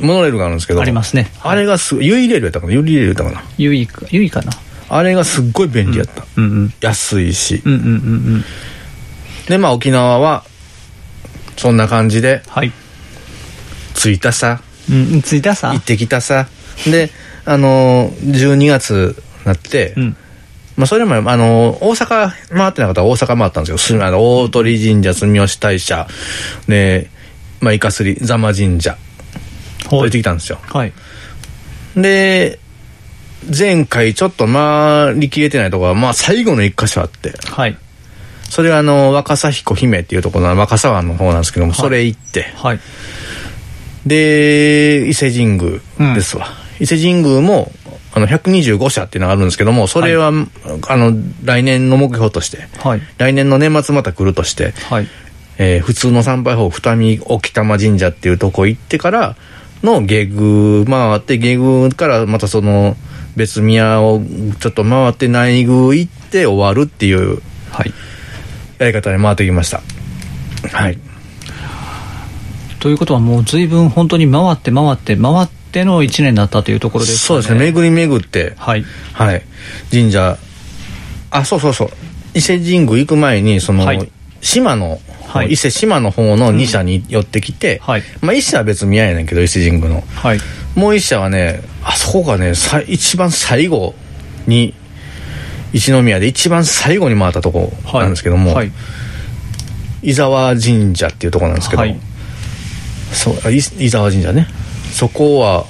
[0.00, 1.30] モノレールがあるんですけどありますね。
[1.42, 2.72] あれがすユリレールやったかな？
[2.72, 3.44] ユリレールやったかな？
[3.58, 4.52] ゆいかゆいかな？
[4.88, 7.90] あれがすっごい便利やった、うんうん安いし、うんうんうんう
[8.38, 8.44] ん。
[9.48, 10.44] でまあ沖縄は
[11.56, 12.72] そんな感じではい、
[13.94, 14.62] 着いたさ。
[14.90, 15.70] うん、着いたさ？
[15.70, 16.48] 行ってきたさ。
[16.86, 17.10] で
[17.44, 20.16] あの12月になって、うん。
[20.74, 23.78] まあ、それもあの大阪回ってなかったら大阪回ったんですよ。
[23.78, 26.08] すあの大鳥神社住吉大社
[26.66, 27.10] で、
[27.60, 28.96] まあ、イカスリ座間神社
[29.90, 30.58] 行ってきたんですよ。
[30.62, 30.92] はい。
[31.96, 32.58] で
[33.56, 37.34] 前回ちょっと回りきれてないところは、まあ、最後の一箇所あって。
[37.44, 37.76] はい。
[38.48, 42.42] それはあの若狭彦姫っていうところの若狭湾の方なんですけども、それ行って。
[42.54, 42.80] はい。
[44.06, 46.48] で伊勢神宮ですわ、
[46.80, 47.72] 伊勢神宮も
[48.14, 51.12] あの125社っていうのがあるんですけどもそれは、あの
[51.44, 53.00] 来年の目標としてはい。
[53.16, 55.08] 来年の年末また来るとして、はい。
[55.58, 59.36] えー普通の参拝法二見沖玉神社っていうとこ行ってから
[59.82, 62.96] の下宮回って下宮からまたその
[63.36, 64.20] 別宮を
[64.60, 67.40] ちょっと回って内宮行って終わるっていう
[67.72, 67.92] はい。
[68.78, 69.80] やり方で回ってきました。
[70.70, 70.98] はい。
[72.80, 77.42] ということはもう随分本当に回って回って回っての1年だったというところですかね。
[77.42, 77.72] そうですね。
[77.72, 78.54] 巡り巡って。
[78.58, 78.84] はい。
[79.12, 79.42] はい。
[79.90, 80.36] 神社。
[81.30, 81.90] あそうそうそう。
[82.34, 84.12] 伊勢神宮行く前にその、はい
[84.42, 85.52] 島の、はい。
[85.52, 88.02] 伊勢島の方の2社に寄ってきて、はい。
[88.20, 90.02] まあ1社は別宮やねんけど伊勢神宮の。
[90.02, 90.38] はい。
[90.74, 93.94] もう一社はねあそこがねさ一番最後
[94.46, 94.74] に
[95.72, 98.72] 一宮で一番最後に回ったとこなんですけども、はい。
[100.02, 101.98] 伊沢神社っていうとこなんですけど、はい。
[103.12, 104.48] そう伊沢神社ね。
[104.92, 105.64] そこは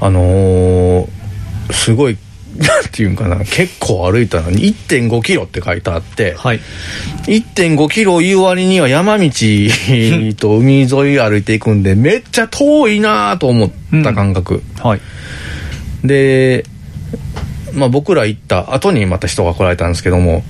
[0.00, 1.08] あのー
[1.70, 2.18] すごい
[2.56, 3.38] なんていうんかな。
[3.38, 6.60] 結構歩いたのに1 5キロって書いてあって、はい。
[7.26, 9.30] 1 5キロいう割には山道
[10.36, 10.88] と海沿い
[11.18, 13.70] 歩いていくんでめっちゃ遠いなと思っ
[14.04, 15.00] た感覚、はい。
[16.04, 16.64] で、
[17.72, 20.44] まあ、僕ら行った後にまた人が来られたんですけども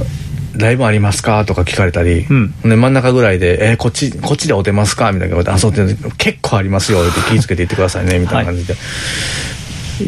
[0.56, 2.54] 「ライブありますか?」とか聞かれたり、うん。
[2.62, 8.76] で真ん中ぐらいで「えーこっちこっちでお出ますか?」みたいな言われて「あそうって結構ありますよ」って気ぃつけて行ってくださいねみたいな感じで、い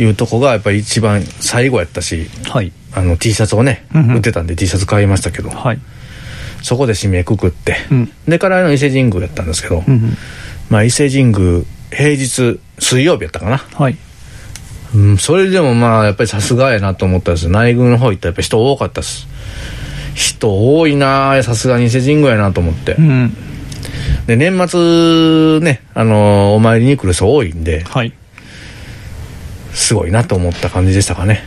[0.04, 2.72] うとこがやっぱり一番最後やったしはい。
[2.94, 4.16] あの T シャツをね、うんうん。
[4.16, 5.78] 売ってたんで T シャツ買いましたけど、はい。
[6.62, 8.12] そこで締めくくって、うん。
[8.26, 10.16] でからの伊勢神宮やったんですけど、うんうん。
[10.68, 13.58] まあ伊勢神宮平日水曜日やったかな。
[13.58, 13.96] はい。
[14.94, 17.48] うん、それでもまあやっぱりさすがやなと思ったんです。
[17.48, 19.28] 内宮の方行ったらやっぱ人多かったです。
[20.14, 23.36] 人多いなあさすがに伊勢神宮やなと思って、うん。
[24.26, 28.12] で年末ねあのーお参りに来る人多いんではい
[29.78, 31.42] すごいなと思った感じでしたかね。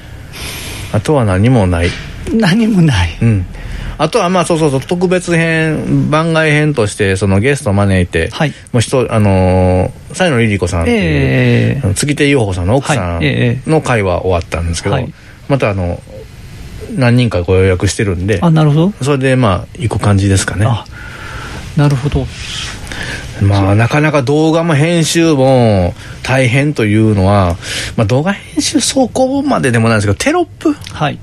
[0.93, 1.89] あとは何もない。
[2.33, 3.17] 何もない。
[3.21, 3.45] うん。
[3.97, 8.53] あとはまあそうそうそう特別編番外編としてそのゲストを招いて、はい。
[8.71, 13.21] もう人あのー、西野リリ子さんっていう、ええあの月手優穂さんの奥さん
[13.67, 15.13] の会は終わったんですけど、はい。
[15.49, 16.01] またあの
[16.95, 18.93] 何人かご予約してるんであなるほど。
[19.03, 20.65] それでまあ行く感じですかね。
[20.65, 20.85] あ
[21.75, 22.25] なるほど
[23.41, 27.57] まあなかなか動画も編集も大変というのは、
[27.97, 30.73] まあ、動画編集そこまででもないんですけどテロップ？
[30.73, 31.19] はい。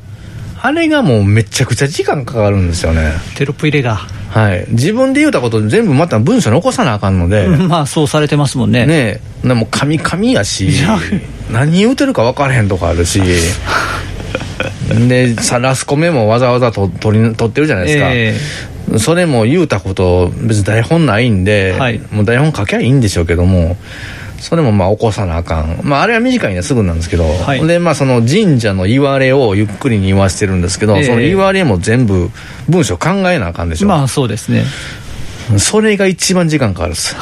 [0.61, 3.13] あれがもうめちゃくちゃ時間かかるんですよね。
[3.37, 3.95] テロップ入れが。
[3.95, 4.67] はい。
[4.71, 8.85] 自分で言うたこと全部また文章残さなあかんので、まあそうされてますもんね。
[8.85, 9.49] ねえ。
[9.49, 10.71] でもカミカミやし
[11.53, 13.23] 何言うてるか分からへんとかあるし。
[15.09, 18.35] でさラスコメもわざわざと取り取ってるじゃないですか、え
[18.99, 21.99] それも言うたこと別に台本ないんで、はい。
[22.11, 23.77] もう台本書きゃいいんでしょうけども
[24.41, 27.67] それもまあ起こさなあかん、まあ、あれは短いんですぐなんですけど、はい。
[27.67, 31.05] でまあその神社の言われをゆっくりに言わせてるんですけど、ええ。
[31.05, 32.31] その言われも全部
[32.69, 34.65] 文章考えなあかんでしょ、えまあそうですね。
[35.59, 37.17] それが一番時間かかるっす。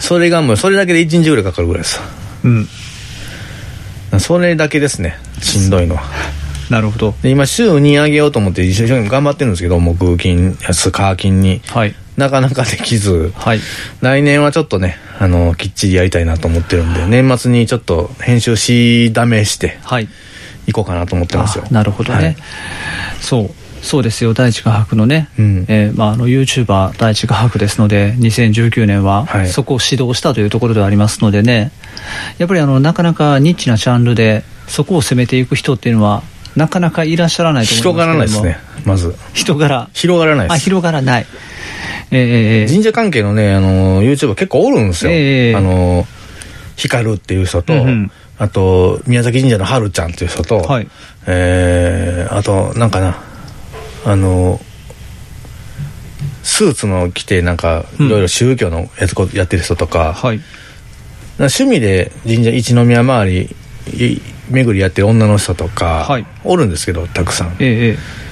[0.00, 2.00] それがもうそれだけで1日ぐらいかかるぐらいです。
[2.44, 2.68] うん。
[4.18, 6.02] それだけですねしんどいのは
[6.70, 7.14] なるほど。
[7.22, 11.60] で今週に上げようと思って一生懸命頑張ってるんですけど木金安火金に。
[11.66, 11.94] はい。
[12.16, 13.32] なかなかできず。
[13.36, 13.60] はい。
[14.00, 20.08] 来年はちょっとねあのきっちりやりたいなと思ってるんで年末にちょっと編集しだめしてはい。
[20.66, 21.64] いこうかなと思ってますよ。
[21.68, 22.36] あなるほどね、はい。
[23.20, 23.50] そう。
[23.82, 24.34] そうですよ。
[24.34, 25.64] 第一画伯のね、うん。
[25.68, 29.48] えーまあ、あの YouTuber 第一画伯ですので2019年ははい。
[29.48, 31.70] そこを指導したというところではありますのでね。
[32.38, 36.22] やっぱりあのなかなかニッチなジャンルでそこを攻めていく人っていうのは
[36.56, 38.44] なかなかいらっしゃらないと思い広ますけども。
[38.44, 39.14] がらないですねまず。
[39.34, 39.88] 人柄。
[39.92, 40.64] 広がらないあです。
[40.64, 41.26] 広がらない。
[42.10, 46.06] ええ神社関係のねあの YouTuber 結構おるんですよ、ええあの
[46.76, 48.10] 光っていう人と、うんうん。
[48.38, 50.88] あと宮崎神社のはるちゃんっていう人と、はい。
[51.26, 53.18] えーあとなんかな
[54.04, 54.60] あの
[56.42, 58.06] スーツの着てなんかうん。
[58.06, 60.40] いろいろ宗教のやつこやってる人とか,、はい。
[61.38, 63.56] 趣味で神社一宮周り
[63.92, 66.26] い巡りやってる女の人とか、はい。
[66.44, 68.26] おるんですけどたくさん、えええ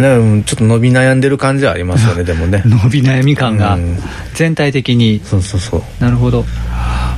[0.00, 2.62] ねうんちょっと伸び悩んでる感じはありますよね でもね。
[2.64, 3.74] え伸び悩み感が。
[3.74, 3.98] うん。
[4.34, 5.20] 全体的に。
[5.24, 5.82] そうそうそう。
[6.00, 6.44] なるほど。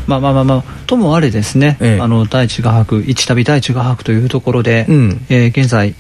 [0.07, 2.01] まあまあまあまあともあれですね、ええ。
[2.01, 5.21] あの大地画伯一旅大地画伯というところで、うん。
[5.29, 5.95] えー現在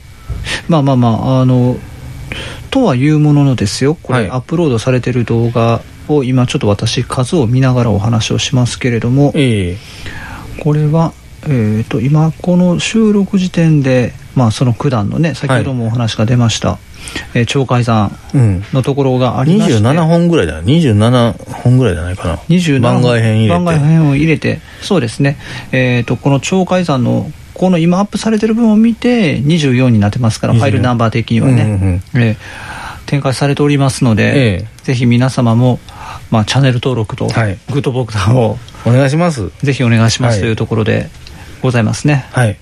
[0.68, 1.76] まあまあまああの
[2.70, 3.96] とはいうもののですよ。
[4.02, 4.30] これ、はい。
[4.30, 9.32] アップロードされてる動画を今ちょっと私数を見ながらお話をしますけれども。
[9.34, 9.76] ええ。
[10.60, 11.12] これは、
[11.44, 16.78] えー、と今この収録時点で、まあ、その九段のね先ほどもお話が出ました、
[17.34, 18.64] えー鳥海山うん。
[18.72, 19.74] のところがありまして。
[19.82, 22.36] 27本ぐらいだよ27本ぐらいじゃないかな。
[22.36, 23.50] 27番外編入れて。
[23.50, 24.60] 番外編を入れて。
[24.82, 25.38] そうですね。
[25.72, 32.22] えっ、とこの鳥海山のこの今アップされてる分を見て24になってますから24ファイルナンバー的にはね、うんうんうん。
[32.22, 32.36] えー
[33.06, 34.68] 展開されておりますので、え。
[34.84, 35.80] ぜひ皆様も、
[36.30, 37.58] まあ、チャンネル登録とはい。
[37.72, 39.50] グッドボタンをお願いします。
[39.64, 40.40] ぜひお願いします、はい。
[40.42, 41.10] というところで
[41.62, 42.26] ございますね。
[42.32, 42.56] はい。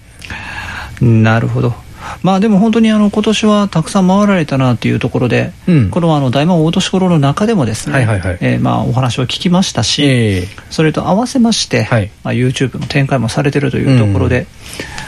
[1.01, 1.75] なるほど。
[2.23, 5.91] まあでも本当にあの今年はたくさん回られたなっていうところで、うん。
[5.91, 8.39] このあの大魔王大年頃の中でもですね、はいはいはい。
[8.41, 10.49] えーまあお話を聞きましたし、ええ。
[10.71, 12.11] それと合わせまして、はい。
[12.25, 14.47] まあ、YouTube の展開もされてるというところで、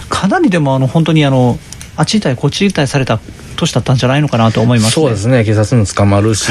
[0.09, 1.59] かなりでもあの本当にあの
[1.97, 3.21] あっち行ったりこっち行ったりされた
[3.57, 5.45] 年だったんじゃないのかなと思います、ね、そうですね。
[5.45, 6.51] 警察にも捕まるし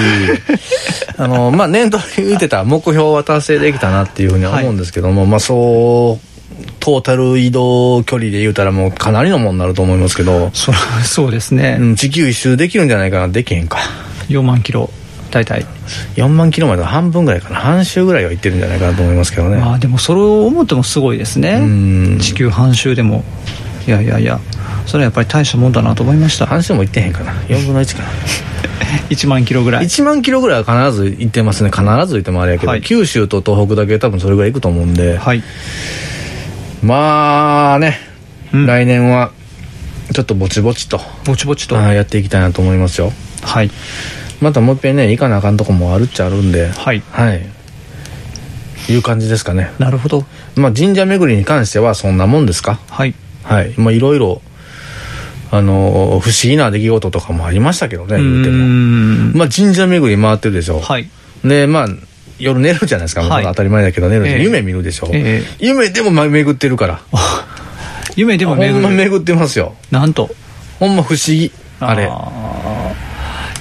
[1.18, 6.29] あのまあ念頭に言ってた目標は達成できたなっていうふうには思うんですけども、まあそう
[6.90, 10.74] トータル移動距離で言うたらもうかなりのもんになると思いますけど、そ
[11.04, 13.78] そうですね、うん、地球一周できるんじゃないかなできへんか。
[14.28, 14.90] 4万キロ
[15.30, 15.68] 大体、
[16.16, 17.58] 4万キロまでの半分ぐらいかな。
[17.58, 21.60] 半周ぐらいは行ってるんじゃないかなと思いますけどね、まあでもそれを思ってもすごいですね。
[21.62, 21.66] う
[22.16, 22.18] ん。
[22.20, 23.24] 地球半周でも。
[23.86, 24.40] いやいやいや。
[24.88, 26.48] それはやっぱり大したもんだなと思いました。
[26.48, 27.34] 半周も行ってへんかな。
[27.44, 28.10] 4分の1かな。
[29.12, 29.86] 1万キロぐらい。
[29.86, 31.70] 1万キロぐらいは必ず行ってますね。
[31.70, 32.82] 必ず行ってもあれやけど、はい。
[32.82, 35.44] 九州と東北だけ多分それぐらい行くと思うんで、はい、
[36.84, 37.98] まあね、
[38.54, 38.66] うん。
[38.66, 39.32] 来年は
[40.14, 41.00] ちょっとぼちぼちと。
[41.26, 41.76] ぼちぼちと。
[41.76, 43.12] やっていきたいなと思いますよ。
[43.44, 43.72] はい。
[44.42, 46.70] またもう一遍ね行かなあかんとこもあるっちゃあるんで。
[46.70, 47.04] はい。
[47.12, 47.46] はい。
[48.90, 49.72] いう感じですかね。
[49.78, 50.26] なるほど。
[50.56, 52.80] まあ神社巡りに関してはそんなもんですか？
[52.90, 53.14] はい。
[53.44, 53.74] はい。
[53.78, 54.42] まあいろいろ
[55.52, 59.38] あのー不思議な出来事とかもありましたけどねう言うても。
[59.38, 60.80] まあ神社巡り回ってるでしょ。
[60.80, 61.10] はい。
[61.44, 61.88] でまあ
[62.40, 63.44] 夜寝るじゃないですか、はい。
[63.44, 64.44] 当たり前だけど寝るで、ええ。
[64.44, 65.66] 夢見るでしょ、ええ。
[65.66, 67.02] 夢でもま巡ってるから。
[68.16, 68.74] 夢でも巡る。
[68.74, 69.76] ほんま巡ってますよ。
[69.92, 70.30] なんと。
[70.80, 71.52] ほんま不思議。
[71.80, 72.08] あれ。
[72.08, 73.10] ー。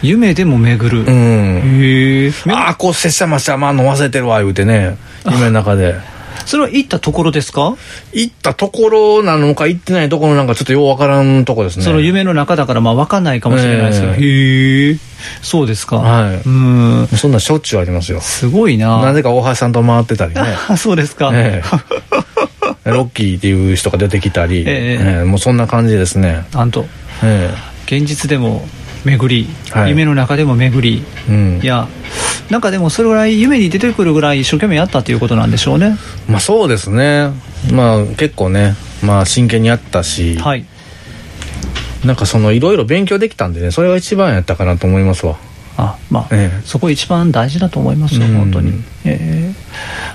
[0.02, 1.82] 夢でも巡る、うん。
[1.82, 4.96] へえああこう拙者ましたまあ飲ませてるわ言うてね。
[5.26, 5.96] 夢の中で
[6.48, 7.76] それは行ったところですか、
[8.14, 11.84] 行ったところなのか行ってないところなんかちょっとようわからんとこですね。
[11.84, 14.96] その夢の中だからまあ分かんないかもしれないですけど、えへえ。
[15.42, 15.98] そうですか。
[15.98, 16.36] はい。
[16.36, 17.06] うん。
[17.08, 18.22] そんなんしょっちゅうありますよ。
[18.22, 18.98] すごいな。
[19.02, 20.40] なぜか大橋さんと回ってたりね。
[20.68, 21.62] あ そうですか、え
[22.86, 22.88] え。
[22.90, 24.64] ロッキーっていう人が出てきたり、ええ。
[24.64, 25.24] ええ。
[25.24, 26.46] もうそんな感じですね。
[26.54, 26.86] なんと。
[27.22, 27.52] え。
[27.84, 28.66] 現実でも
[29.04, 29.90] 巡り、はい。
[29.90, 31.04] 夢の中でも巡り。
[31.28, 31.60] えうん。
[31.62, 31.88] いや
[32.50, 35.96] なんかでもそれぐらい夢に出てくるぐらい一生懸命やったということなんでしょうね。
[36.28, 37.30] まあそうですね。
[37.72, 40.64] まあ結構ねまあ真剣にやったし、はい。
[42.04, 45.36] なんかそのいろいろ勉強できたんでねそれが一番やったかなと思いますわ
[45.80, 46.60] あまあ、ええ。
[46.64, 48.34] そこ一番大事だと思いますよ、うん。
[48.34, 48.82] 本当に。
[49.04, 49.54] ええ。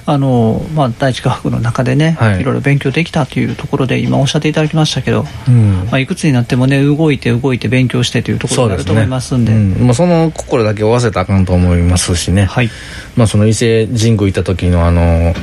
[0.06, 2.42] あの、まあ、第一科学の中でね、はい。
[2.42, 5.88] い、ろいろ勉強できたというところで、今おっしゃっていただきましたけど、うん。
[5.90, 9.86] まあ、いくつになってもね、動いて動いて勉強してというところになると思いますんで、うん。
[9.86, 12.70] まあ、その心だけを忘れたらあかんと思いますしね、はい。
[13.16, 15.34] まあ、その伊勢神宮行った時のあの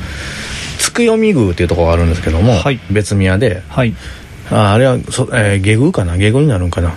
[0.78, 2.78] つくよみ宮っていうところがあるんですけども、はい。
[2.90, 3.62] 別宮で。
[3.68, 3.94] はい。
[4.50, 6.18] ああれはそ、えー下宮かな？
[6.18, 6.92] 下宮になるんかな？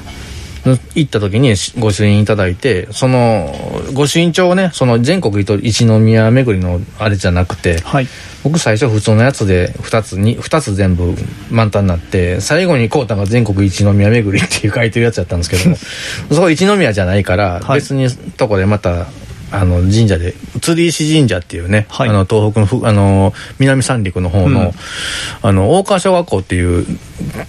[0.95, 3.53] 行った時にしご朱印いただいてその
[3.93, 8.07] ご朱印帳をねその全国一宮巡りのあれじゃなくてはい。
[8.43, 11.16] 僕最初普通のやつで2つに2つ全部
[11.49, 15.78] 満タンになって最後にこうたが全国一宮巡りっていう書いてるやつやったんですけども
[16.30, 19.07] そこ一宮じゃないからはい別にとこでまた
[19.54, 22.10] あの神社で釣石神社っていうね、はい。
[22.10, 24.72] あの東北のふあの南三陸の方の,、うん。
[25.43, 26.86] あの大川小学校っていう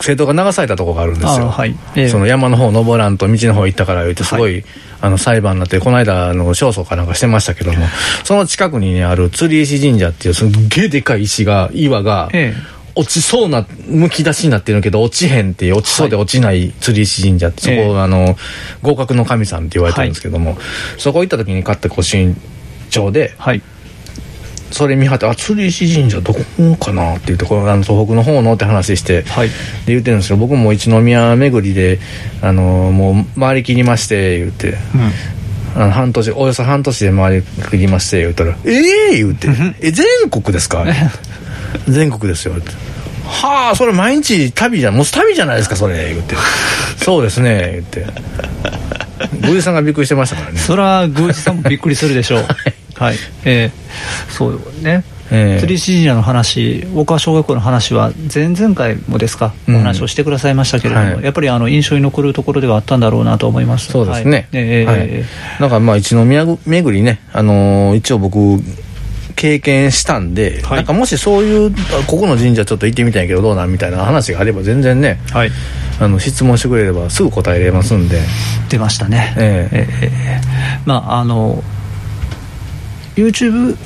[0.02, 1.74] 生徒が流されたとこがあるんですよ、あはい。
[1.96, 2.08] ええ。
[2.08, 4.64] その山の方登らんと道の方行ったから言ってすごい、
[5.00, 7.78] あの裁判になってこの間あの勝訴かなんかしてましたけども
[8.24, 12.54] その近くにねある釣石神社っていうすっげえでかい石が岩が、え
[12.96, 17.98] 落ちそうな、むき出しになってるけど、落ちへんっていう、落ちそうで落ちない釣り石神社って、そこ、ええ。
[18.00, 18.36] あの、
[18.82, 20.56] 合格の神さんって言われてるんですけども、
[20.98, 22.34] そこ行った時に買った御神
[22.90, 23.62] 帳で、はい。
[24.70, 26.40] それ見張って、あ、釣り石神社どこ
[26.76, 29.48] かなって言って、これあの東北の方のって話して、はい。
[29.48, 29.54] で
[29.86, 32.00] 言ってるんですけど、僕も一宮巡りで、
[32.42, 34.76] あの、もう回りきりまして、言って、
[35.76, 39.16] あの半年、およそ半年で回りきりまして、言ったら、ええ。
[39.16, 39.48] 言うて、
[39.80, 40.84] え、全国ですか？
[41.88, 42.70] 全国ですよ、って。
[43.26, 46.36] はあ、それ毎日旅じゃん、もう旅じゃないですか、それ、言って。
[46.96, 48.06] そうですね、言って。
[49.40, 50.58] 宮司さんがびっくりしてましたからね。
[50.58, 52.46] それは宮司さんもびっくりするでしょう。
[52.96, 55.60] はい、えーそうね、ええ。
[55.60, 59.76] 釣り石神社の話大川小学校の話は前々回もですか、うん。
[59.76, 61.24] お話をしてくださいましたけれども、はい。
[61.24, 63.90] やっぱりあの印象に残るところではあったんだろうなと思います。
[63.90, 64.48] そうですね。
[64.52, 64.96] はいえはい。
[65.10, 65.24] え
[65.60, 68.62] なんかまあ一宮巡りね、あのー一応僕、
[69.36, 70.76] 経験したんで、はい。
[70.78, 75.50] なんかもしそういう、あここの神社ちょっと行ってみたいけどどうなんみたいな話があれば全然ね、はい。
[76.00, 78.20] あの質問してくれればすぐ答えれますんで、
[78.68, 79.34] 出ましたね。
[79.36, 79.88] ええ。
[80.02, 80.40] ええ
[80.84, 81.62] まああの
[83.16, 83.76] YouTube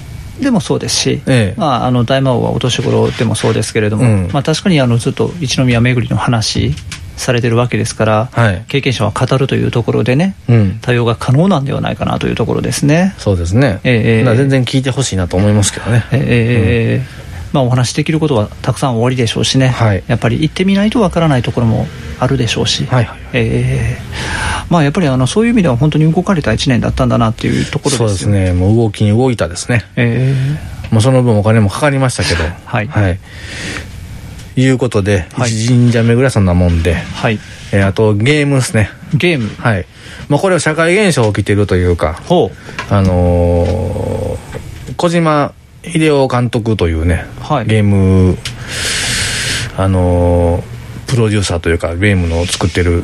[0.40, 1.60] でもそうですし、ええ。
[1.60, 4.28] まあ、あの大魔王はお年頃でもそうですけれども、うん。
[4.32, 6.74] まあ、確かにあのずっと一宮巡りの話
[7.18, 13.14] されてるわけですから、はい経験者は語るというところでね、うん、対応が可能なんではないかなというところですね。
[13.18, 13.80] そうですね。
[13.84, 16.04] ええだから全然聞いてほしいなと思いますけどね。
[16.12, 21.86] えーまあ、お話しできることはたくさんおありでしょうしね、はいやっぱり行ってみないとわからないところも
[22.18, 28.52] あるでしょうし、はいはいえーまあ、やっぱりあのそういう意味では本当に動かれた1年だったんだなっていうところですよそうですね。
[28.52, 29.84] もう動きに動いたですね。
[29.96, 30.34] え
[30.90, 32.44] もうその分お金もかかりましたけど。
[32.64, 33.18] はいはい。
[34.60, 35.50] いうことで、はい。
[35.50, 37.38] 一神社巡りはそんなもんで、ーはい、
[37.72, 38.90] えーあとゲームですね。
[39.14, 39.86] ゲーム、はい。
[40.28, 42.50] まあこれは社会現象起きてるというか、ほ
[42.90, 44.38] あのー
[44.96, 45.52] 小島
[45.84, 47.66] 秀夫監督というね、はい。
[47.66, 48.36] ゲーム、
[49.76, 50.78] あのー
[51.08, 53.02] プロデューサーというか、ゲームの作ってる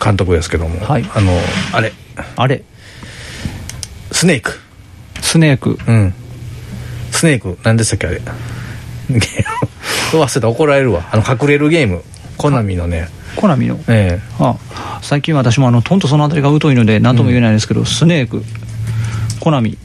[0.00, 1.04] 監督ですけども、はい。
[1.14, 1.32] あの
[1.72, 1.92] あれ、
[2.36, 2.62] あれ、
[4.12, 4.60] スネーク。
[5.20, 6.14] スネーク、うん。
[7.10, 8.20] スネーク、何でしたっけ、あれ。
[10.12, 10.24] ゲーム。
[10.24, 11.08] 忘れた、怒られるわ。
[11.10, 12.02] あの、隠れるゲーム。
[12.36, 14.56] コナミのね、コナミの、えあ
[15.02, 18.42] 最近私もあのとんとそのあたりが疎いので何とも言えないんですけど、スネーク、
[19.40, 19.76] コナミ、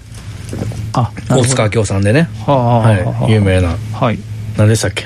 [0.94, 3.76] あえ大塚明夫さんでね、はい、有名な。
[3.94, 4.20] はい、
[4.58, 5.04] 何でしたっけ？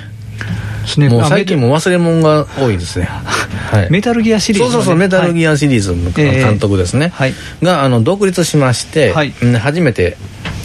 [0.85, 1.15] スネーク。
[1.15, 3.09] もう最近あもう忘れ物が多いですね。
[3.71, 3.87] はい。
[3.91, 6.43] メタルギアシリーズそうそうそう、メタルア、ギアシリーズのええ。
[6.43, 7.11] 監督ですね。
[7.15, 7.33] はい。
[7.63, 9.33] が、あの、独立しまして、はい。
[9.41, 10.17] うん初めて、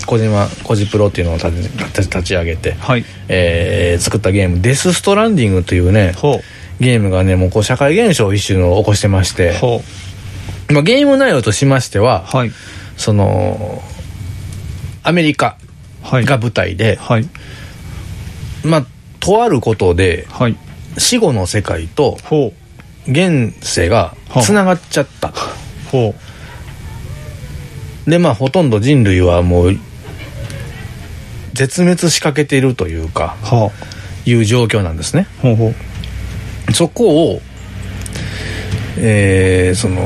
[0.06, 6.40] 小島、コジプロっていうのを立ち上げて、はい、えー作ったゲーム、デス・ストランディングというね、ほ
[6.80, 9.54] ゲームがね、もうこう社会現象を一種の起こしてまして
[10.68, 12.52] まあ、ゲーム内容としましては、う、はい、
[12.96, 13.82] その、
[15.02, 15.58] アメリカ
[16.02, 17.28] はい、が舞台で、はい、
[18.62, 18.86] まあ、
[19.20, 20.56] とあることで、はい、
[20.98, 22.18] 死後の世界と
[23.08, 25.32] 現世がつながっちゃった。
[28.06, 29.78] でまあほとんど人類はもう
[31.54, 33.70] 絶滅しかけているというかう、は
[34.26, 35.26] いう状況なんですね。
[35.38, 35.74] あ、ほうほ
[36.68, 37.40] う、そこを
[38.98, 40.00] えーその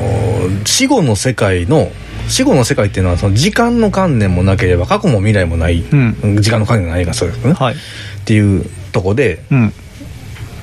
[0.65, 1.91] 死後の世界の
[2.29, 6.43] 死後の世界っていうのはその時間の観念もなければ過去も未来もない、うん。
[6.43, 7.77] 時間の観念がないがそうですね、はい、っ
[8.25, 9.73] ていうとこでうん、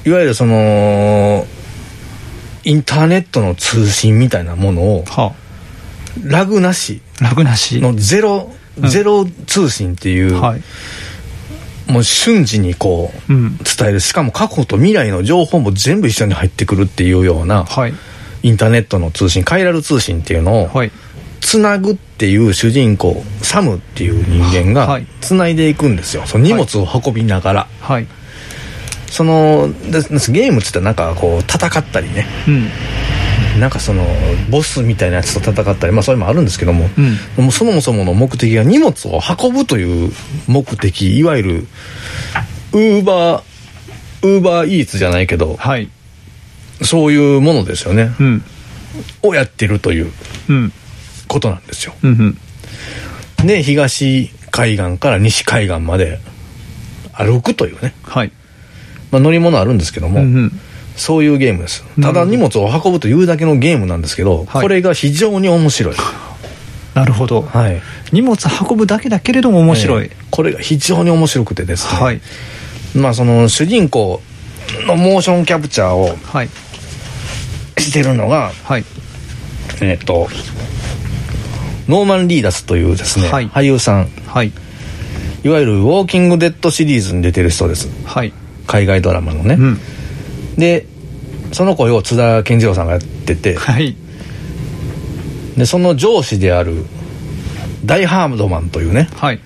[0.05, 1.45] いわゆるその
[2.63, 5.33] インターネットの通信みたいなものをは
[6.23, 10.61] ラグなしあ、楽なし、のゼロ、うんゼロ通信っていう、はい、
[11.91, 13.99] もう瞬時にこううん、伝える。
[13.99, 17.93] しかも過去と未来の情報も全部一緒に入ってくるっていうようなはい、
[18.43, 20.91] インターネットの通信カイラル通信っていうのをはい、
[21.41, 25.07] つなぐっていう主人公サムっていう人間がはい。
[25.21, 26.23] つないでいくんですよ。
[26.25, 28.07] その荷物を運びながら、はい、
[29.07, 30.01] そので
[30.31, 32.27] ゲームっつったらなんかこう戦ったりね。
[32.47, 32.69] うん、
[33.59, 34.05] なんかその
[34.49, 36.89] ボスみたいなやつと戦ったりまあそれもあるんですけども、
[37.37, 40.11] うん、もうそもそもの目的が荷物を運ぶという
[40.47, 41.67] 目的いわゆる
[42.73, 43.43] ウーバー
[44.27, 45.89] ウーバーイーツじゃないけどはい、
[46.81, 48.11] そういうものですよね。
[48.19, 48.43] うん、
[49.23, 50.11] をやってるという
[50.49, 50.73] うん、
[51.27, 51.93] ことなんですよ。
[52.03, 52.37] うん、
[53.39, 56.19] うん、で東海岸から西海岸まで
[57.13, 58.31] 歩くというね、はい、
[59.11, 60.59] まあ、乗り物あるんですけども、うん、うん、
[60.95, 61.83] そういうゲームです。
[62.01, 64.61] ただ荷物を運ぶというだけのゲームなんですけど、はい。
[64.61, 65.95] これが非常に面白い。
[66.93, 67.81] なるほど、はい。
[68.13, 68.37] 荷物
[68.69, 72.19] 運ぶだけだけれども面白い、えーこれが非常に面白くてですね、はい、
[72.93, 74.21] まあその主人公
[74.85, 76.49] のモーションキャプチャーをはい、
[77.77, 78.83] してるのがはい、
[79.81, 80.27] えっ、と
[81.87, 83.47] ノーマン・リーダスというですね、はい。
[83.47, 84.09] 俳優さん。
[84.27, 84.51] はい、
[85.45, 87.87] いわゆる「ウォーキング・デッド」シリーズに出てる人です。
[88.03, 88.33] はい、
[88.67, 89.79] 海外ドラマのね、うん
[90.57, 90.85] で
[91.51, 93.55] その声を津田健次郎さんがやってて。
[93.55, 93.95] はい。
[95.57, 96.85] でその上司である
[97.85, 99.09] ダイハードマンというね。
[99.15, 99.39] はい。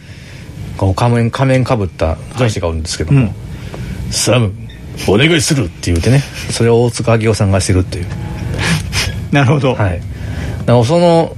[0.78, 4.12] こう仮面仮面かぶった上司がおるんですけども、うん。
[4.12, 4.54] サム
[5.08, 6.24] お願いするって言うてね。
[6.52, 8.06] それを大塚明夫さんがしてるっていう。
[9.32, 10.02] なるほど、はい。
[10.66, 11.36] だからその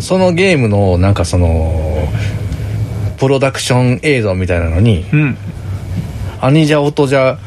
[0.00, 2.08] そのゲームのなんかその
[3.18, 5.36] プロダクション映像みたいなのにうん。
[6.40, 7.38] 兄者音じゃ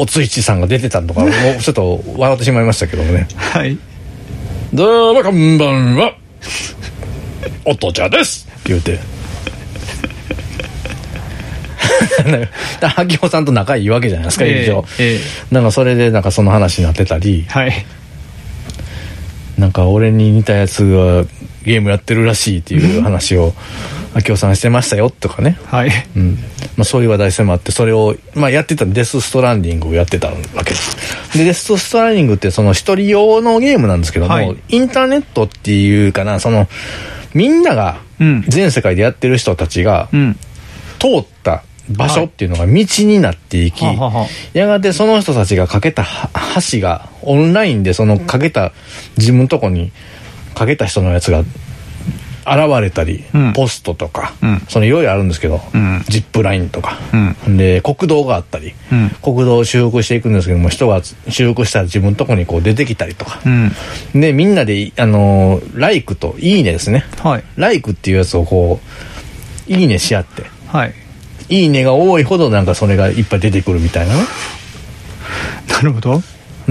[0.00, 1.30] おついちさんが出てたのか もう
[1.60, 3.28] ちょっと笑ってしまいましたけどもね。
[3.36, 3.76] はい。
[4.72, 6.14] どうもこんばんは。
[7.66, 8.48] 音じゃです。
[8.60, 8.98] って言うて。
[12.80, 14.86] 萩尾さんと仲いいわけじゃないですか、ええ一応。
[14.98, 15.54] ええ。
[15.54, 17.44] なんかそれでなんかその話になってたり。
[17.46, 17.84] はい。
[19.58, 21.26] なんか俺に似たやつが
[21.64, 23.52] ゲームやってるらしいっていう話を
[24.14, 25.90] 明夫さんしてましたよとかね、はい。
[26.16, 26.34] うん。
[26.76, 30.34] まあ、そういう話題性もあってそれを、まあ、やってたデス・ストランディングをやってたわ
[30.64, 31.38] けです。
[31.38, 34.56] でデス・ストランディングってその一人用のゲームなんですけども、はい。
[34.68, 36.68] インターネットっていうかなその
[37.34, 38.42] みんながうん。
[38.48, 40.36] 全世界でやってる人たちがうん。
[40.98, 42.72] 通った場所っていうのが道
[43.04, 46.30] になっていき、はははやがてその人たちが架けたは
[46.72, 48.72] 橋がオンラインでその架けた
[49.16, 49.90] 自分のとこに
[50.54, 51.42] 架けた人のやつが
[52.46, 53.52] 現れたり、うん。
[53.52, 54.62] ポストとか、うん。
[54.68, 56.04] そのいろいろあるんですけど、うん。
[56.08, 56.98] ジップラインとか、
[57.46, 57.56] うん。
[57.56, 59.10] で国道があったり、うん。
[59.22, 63.40] 国道を修復していくんですけども人が修復したら自分のとこにこう出てきたりとか。
[63.44, 63.72] う、ん。
[64.14, 67.04] でみんなであのーライクといいねですね。
[67.22, 67.44] はい。
[67.56, 68.80] ライクっていうやつをこ
[69.68, 70.44] ういいねし合って。
[70.68, 70.94] はい。
[71.48, 74.20] いいねが多いほどなんかそれがいっぱい出てくるみたいなね。
[75.68, 76.22] なるほど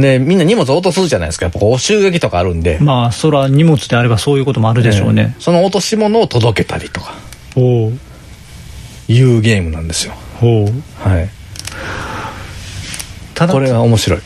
[0.01, 1.45] でみんな荷物落とすじゃないですか。
[1.45, 5.35] やっぱこう襲撃とかあるんで、まあそら荷物であればそういうこともあるでしょうね。
[5.37, 5.39] え。
[5.39, 7.13] ー、その落とし物を届けたりとか。
[7.55, 7.91] おお
[9.07, 10.13] いうゲームなんですよ。
[10.41, 10.69] おおは
[11.21, 11.29] い。
[13.33, 14.19] ただこれが面白い、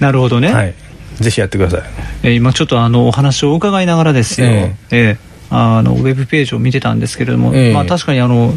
[0.00, 0.74] なるほどね、はい。
[1.14, 1.82] ぜひやってください。
[2.24, 5.16] えー今ちょっとあのお話を伺いながらですよ、ええ。
[5.16, 5.18] え
[5.50, 7.72] あのウェブページを見てたんですけれども、ええ。
[7.72, 8.54] まあ、確かにあの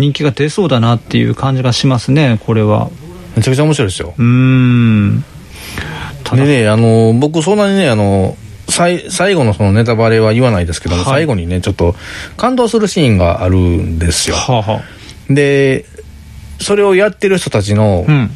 [0.00, 2.90] 人気が出そうだなっていう感じがしますねこれは
[3.36, 4.14] めちゃくちゃ面白いですよ。
[4.16, 5.24] うーん。
[6.32, 8.36] でねあの僕そんなにねあの
[8.68, 11.12] 最最後のそのネタバレは言わないですけども、はい。
[11.12, 11.94] 最後にねちょっと
[12.36, 14.36] 感動するシーンがあるんですよ。
[14.36, 14.80] はあは
[15.28, 15.86] で
[16.60, 18.30] それをやってる人たちの、あうん。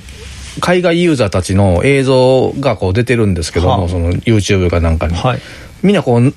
[0.60, 3.88] 海外ユーザーたちの映像がこう出てるんですけども、はあ。
[3.88, 5.40] その YouTube かなんかに、はい。
[5.82, 6.32] みんなこう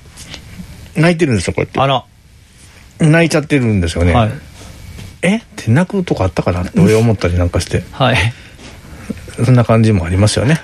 [0.96, 2.04] 泣いてるんですよこうやあら、っ
[2.98, 4.32] て泣いちゃってるんですよね、はい。
[5.22, 5.36] え？
[5.36, 7.84] って泣くとこあったかなって俺思ったりなんかして。
[7.92, 8.16] はい
[9.44, 10.60] そんな感じもありますよね。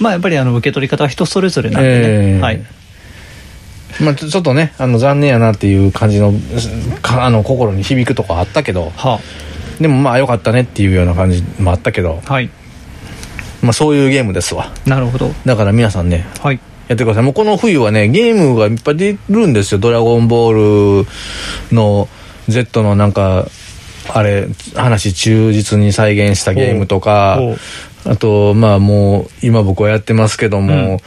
[0.00, 2.40] まあやっぱりあの受け取り方は人それぞれなんでね、ええ。
[2.40, 2.64] はい。
[4.00, 6.32] まあちょっとねあの残念やなっていう感じの
[7.02, 8.90] かあの心に響くとこあったけど。
[8.96, 9.20] は
[9.80, 12.50] でもまあ良かったねっていうような感じもあったけど、あはい。
[13.62, 14.72] まあ、そういうゲームですわ。
[14.86, 15.30] なるほど。
[15.46, 16.60] だから皆さんねはい。
[16.88, 17.22] やってください。
[17.24, 21.08] もうこの冬はねゲームがいっぱい出るんですよ「ドラゴンボール」
[21.74, 22.08] の
[22.48, 23.46] Z のなんか
[24.08, 27.38] あれ話忠実に再現したゲームとか
[28.04, 31.00] あとまあもう今僕はやってますけども、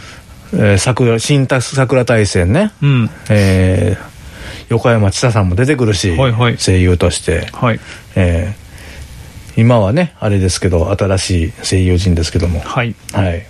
[0.53, 3.09] えー桜新田桜大戦ね、うん。
[3.29, 4.15] えー
[4.69, 6.57] 横山千沙さんも出てくるし、はいはい。
[6.57, 7.79] 声優として、はい。
[8.15, 8.65] えー
[9.57, 12.59] 今はねあれですけど新しい声優陣ですけども。
[12.61, 12.95] はい。
[13.13, 13.45] はい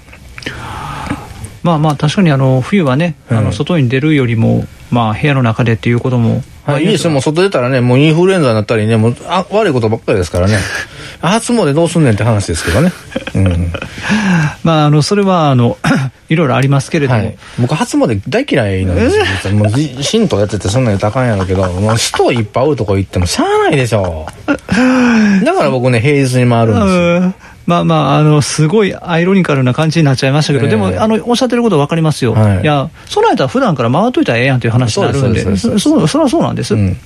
[1.65, 10.59] まあまあ確かにあの冬はね、あうんの外に出るよりもまあ部屋の中でっていうことも、はい、いいですよ、もう外出たらね、もうインフルエンザになったりね、もうあ悪いことばっかりですからね、
[11.21, 12.91] 初詣どうすんねんって話ですけどね、
[13.33, 13.73] うん。
[14.63, 15.79] まああのそれはあの
[16.29, 27.44] いろいろありますけれども、はい、僕、初詣大嫌いなんですよ、もうじ神道やってて、そんなに高いんやろうけど、もう人いっぱいおるとこ行ってもしゃあないでしょ、だから僕ね、平日に回るんですよ。
[27.67, 32.33] うんまあまあ、あの、すごいアイロニカルな感じになっちゃいましたけど、ええでも、あの、おっしゃってること分かりますよ。
[32.33, 36.75] はいい、や、その間普段から回っといたらええやんという話になるんで、そそそそれはそうなんです。
[36.75, 36.97] うん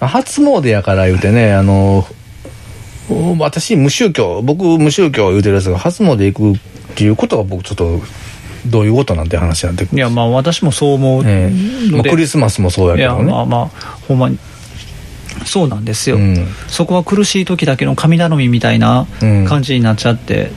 [0.00, 2.06] 初詣やから言うてね、あの、
[3.38, 6.60] 私、無宗教、僕、無宗教言うてるやつが、初詣行くっ
[6.94, 8.00] ていうことが僕、ちょっと、
[8.66, 9.98] どういうことなんて話になってくる。
[9.98, 13.32] いや、まあ私もそう思うええまあ、クリスマスもそうや、けどね。
[13.32, 13.66] まあまあ、
[14.06, 14.38] ほんまに。
[15.44, 16.46] そうなんですよ、うん。
[16.68, 19.44] そこは苦しい時だけの神頼みみたいなうん。
[19.46, 20.50] 感じになっちゃって、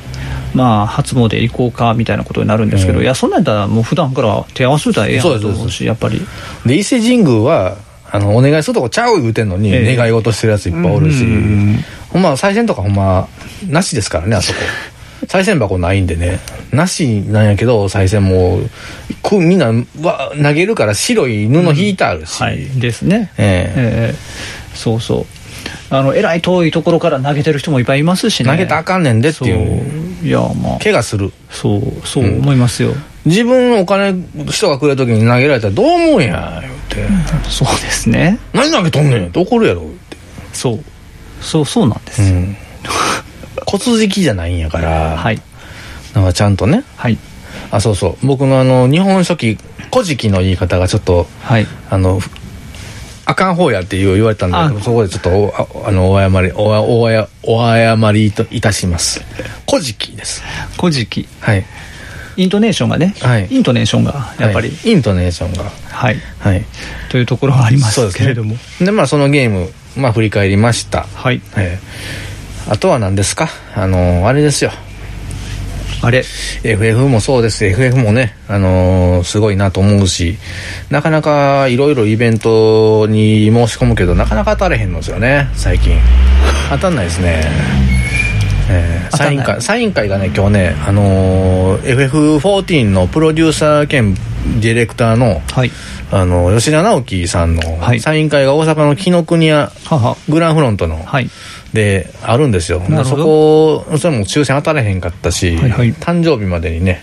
[0.54, 3.04] まあ初詣行こうかみたいなことになるんですけど、うん。
[3.04, 6.22] いやそんなんやったらもう普段から手合わせたらええやんと思うしやっぱり。
[6.66, 7.78] で伊勢神宮は
[8.12, 9.96] あのお願いするとこちゃう言うてんのに、ええ。
[9.96, 11.80] 願い事してるやついっぱいおるし、うん
[12.10, 13.30] ほんま賽銭とかほんま
[13.70, 14.60] なしですからねあそこ。
[15.28, 16.40] 賽銭箱ないんでね。
[16.72, 18.60] なしなんやけど賽銭も
[19.24, 19.68] くみんな
[20.02, 22.66] わ投げるから白い布引いてあるし、はい。
[22.80, 23.32] ですね。
[23.38, 23.74] ええ。
[23.78, 25.26] ええそうそう。
[25.92, 28.50] あのえらい遠いところから投げてる人もいっぱいいますしね。
[28.50, 30.26] 投げたらあかんねんでっていう。
[30.26, 30.80] いやまあ。
[30.80, 31.32] 怪我する。
[31.52, 34.16] そうそう思いますよ、自分お金
[34.50, 37.08] 人がくれる時に投げられたらどう思うんや言って、
[37.48, 38.40] そうですね。
[38.54, 40.18] 何投げとんねんって怒るやろって。
[40.54, 40.80] そう。
[41.42, 42.56] そうそうなんです、うん。
[43.68, 45.40] 骨敷きじゃないんやから、はい。
[46.16, 46.84] なんかちゃんとね。
[46.96, 47.18] はい。
[47.70, 48.26] あそうそう。
[48.26, 49.58] 僕のあの日本書紀
[49.94, 51.68] 古事記の言い方がちょっとはい。
[51.90, 52.30] あのふ
[53.26, 55.54] あかん方やっていう言われたんだけどあそこでちょっとお
[55.86, 59.22] ああのお謝りおおおやお謝りといたします。
[59.70, 60.44] 古事記です。
[60.78, 61.66] 古事記はい。
[62.38, 63.48] イントネーションがね、はい。
[63.52, 64.70] イントネーションがやっぱり。
[64.70, 64.92] はい。
[64.92, 65.64] イントネーションが。
[65.90, 66.66] はい、はい。
[67.10, 71.04] というところはありまそうですけれども、でまあそのゲームまあ振り返りました。
[71.14, 71.42] はい。
[71.58, 72.72] ええ。
[72.72, 73.50] あとは何ですか？
[73.76, 74.72] あのあれですよ
[76.04, 76.24] あれ
[76.64, 77.66] FF もそうです。
[77.66, 80.38] FF もね、あのーすごいなと思うし
[80.90, 85.98] なかなかいろいろイベントに申し込むけどなかなか当たれへんのですよね最近。
[86.72, 87.42] 当たんないですね。
[88.70, 94.16] えーサイン会サイン会がね今日ね、あのー FF14 のプロデューサー兼
[94.60, 95.72] ディレクターの、はい。
[96.14, 98.00] あの吉田直樹さんのはい。
[98.00, 99.72] サイン会が大阪の紀ノ国屋
[100.28, 101.30] グランフロントの、はい
[101.74, 102.82] であるんですよ。
[103.06, 105.94] そこそれも抽選当たれへんかったし、はいはい。
[105.94, 107.02] 誕生日までにね。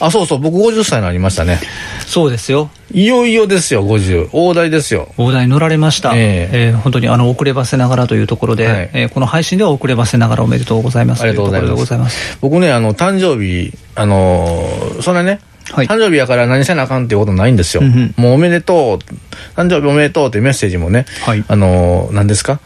[0.00, 1.58] あそうそう僕50歳になりましたね。
[2.06, 2.70] そうですよ。
[2.92, 5.08] いよいよですよ50大台ですよ。
[5.16, 6.68] 大台乗られました、ええ。
[6.68, 8.90] えー本当にあの遅ればせながらというところで、はい。
[8.92, 11.46] えーこの配信では遅ればせながらおめでとうございますありがとう
[11.76, 12.38] ございます。
[12.40, 15.40] 僕ねあの誕生日あのーそんなね、
[15.72, 15.86] はい。
[15.88, 18.14] 誕生日やから何せなあかんっていうことないんですよ、うんうん。
[18.16, 21.44] もうおめでとう誕生日おめでとうってメッセージもね、はい。
[21.48, 22.60] あのー何ですか？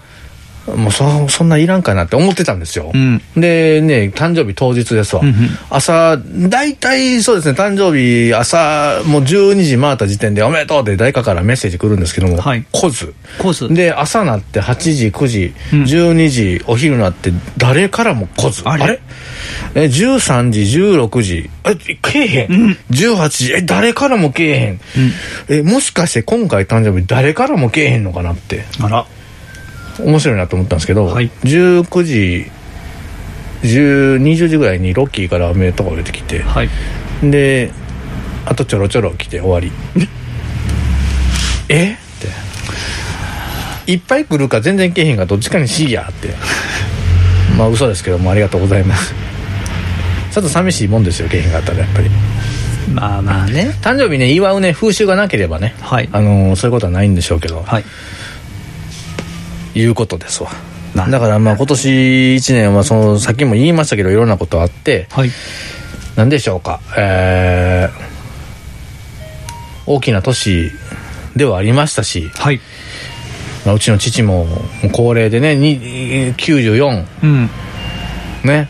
[0.76, 3.22] もうそそんないらんかなって思ってたんですよ、うん。
[3.36, 5.34] でね誕生日当日ですわ、うんうん。
[5.70, 12.64] 朝大体そうですね誕生日朝もう12時回った時点でおめでとうって誰かからメッセージ来るんですけども、はい。
[12.72, 13.14] 来ず。
[13.38, 15.82] コースで朝なって8時9時、うん。
[15.84, 18.62] 12時お昼なって誰からも来ず。
[18.64, 19.00] あれ？
[19.74, 21.50] え13時16時。
[21.64, 23.52] えけえへん、18時。
[23.52, 24.80] え誰からもけえへん、
[25.48, 28.64] えもしかして今回誕生日誰からもけえへんのかなって。
[28.80, 29.06] あら
[30.00, 31.30] 面白いなと思ったんですけど、はい。
[31.44, 32.50] 19時
[33.62, 36.68] 10 20時ぐらいにロッキーからおめでとうが出てきてはい。
[37.22, 37.72] で
[38.46, 39.72] あとちょろちょろ来て終わり。
[41.68, 41.92] え？
[41.92, 41.96] っ
[43.86, 43.92] て。
[43.92, 46.34] いっぱい来るか全然来えへんかどっちかにしいやって。
[47.58, 49.12] まあ嘘ですけどもありがとうございます。
[50.30, 52.10] ちょっと寂しいもんですよ来えへんかったらやっぱり。
[52.94, 53.74] まあまあね。
[53.82, 56.08] 誕生日ね祝うね風習がなければね、はい。
[56.12, 57.84] あのーそういうことはないんでしょうけど、はい
[59.74, 60.50] いうことですわ。
[60.94, 61.88] なだからまあ今年
[62.36, 65.30] 1年はそのさっきも言いましたけどいろんなことあってはい。
[66.16, 66.80] 何でしょうか。
[66.96, 68.18] えー
[69.88, 70.70] 大きな都市
[71.34, 72.60] ではありましたし、はい。
[73.64, 74.46] まあ、うちの父も
[74.92, 77.50] 高齢でねに94うん。
[78.44, 78.68] ね。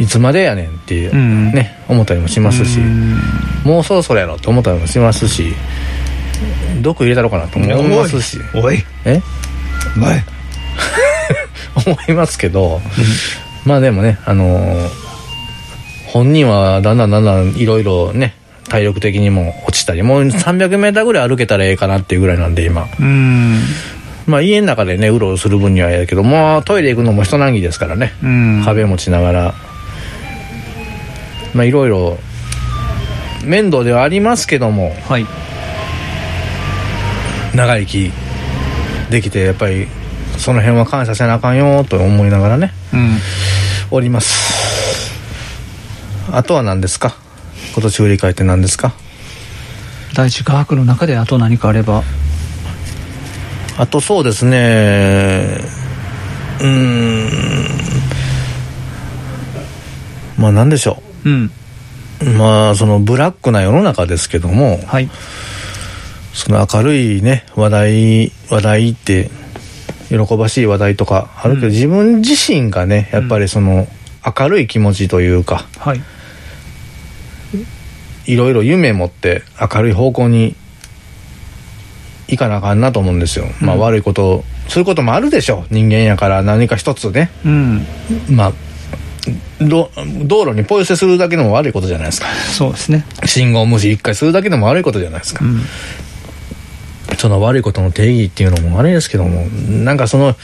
[0.00, 1.52] いつまでやねんっていう、うん。
[1.52, 3.18] ね思ったりもしますしうん。
[3.64, 5.54] もうそろそろやろって思ったりもしますし
[6.80, 8.38] 毒入れたろうかなとも思いますし。
[8.54, 8.84] おい。
[9.04, 9.20] え？
[9.96, 10.22] おい。
[11.86, 12.80] 思いますけど、
[13.64, 15.08] まあでもねあのー
[16.06, 18.34] 本人はだんだんだんだんいろいろね
[18.68, 22.88] 体力的にも落ちたりもう 300m ぐらい歩けたらええかなっていうぐらいなんで今。
[22.98, 23.60] うん。
[24.26, 28.62] まあ家の中でねうろうろする分にはええけどもうトイレ行くのも一難儀ですからね、うん。
[28.64, 29.54] 壁持ちながら。
[31.52, 32.18] まあいろいろ
[33.44, 34.96] 面倒ではありますけども。
[35.08, 35.26] はい
[37.54, 38.12] 長生き
[39.10, 39.88] できてやっぱり
[40.36, 43.18] その辺は感謝せなあかんよと思いながらねうん。
[43.90, 45.12] おります。
[46.30, 47.16] あとは何ですか？
[47.72, 48.92] 今年振り返って何ですか？
[50.14, 52.02] 第一画伯の中であと何かあれば。
[53.78, 55.60] あとそうですね。
[56.60, 57.28] うーん。
[60.36, 61.30] まあ何でしょう。
[61.30, 61.50] ん。
[62.20, 65.08] うまあそのブラックな世の中ですけどもはい
[66.32, 69.30] その明るいね話題話題って
[70.08, 71.72] 喜ばしい話題とかあるけど、うん。
[71.72, 73.86] 自分自身がねやっぱりその
[74.38, 76.00] 明るい気持ちというか、はい。
[78.26, 80.54] いろいろ夢持って明るい方向に
[82.28, 87.30] 行かなあかんなと思うんですよ、まあうん悪いことそういうこともあるでしょ人間やから何か一つね。
[87.44, 87.86] うん。
[88.30, 88.52] まあ
[89.60, 89.90] ど
[90.24, 92.28] 道路にポイ捨てするだけでも悪いことじゃないですか。
[92.52, 93.06] そうですね。
[93.24, 95.60] 信号無視一回するだけでも悪いことじゃないですか、うん
[97.18, 100.36] その悪いことの定義っていうのもあれですけどもなんかその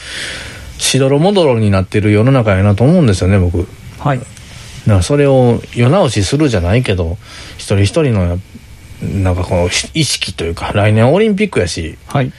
[0.77, 3.65] しどろもどろになってる世の中やなと思うんですよね僕。
[3.99, 4.19] はい。
[4.19, 4.27] だか
[4.85, 7.17] らそれを世直しするじゃないけど
[7.57, 8.39] 一人一人の
[9.01, 12.31] なんかこの意識というか来年オリンピックやしはい。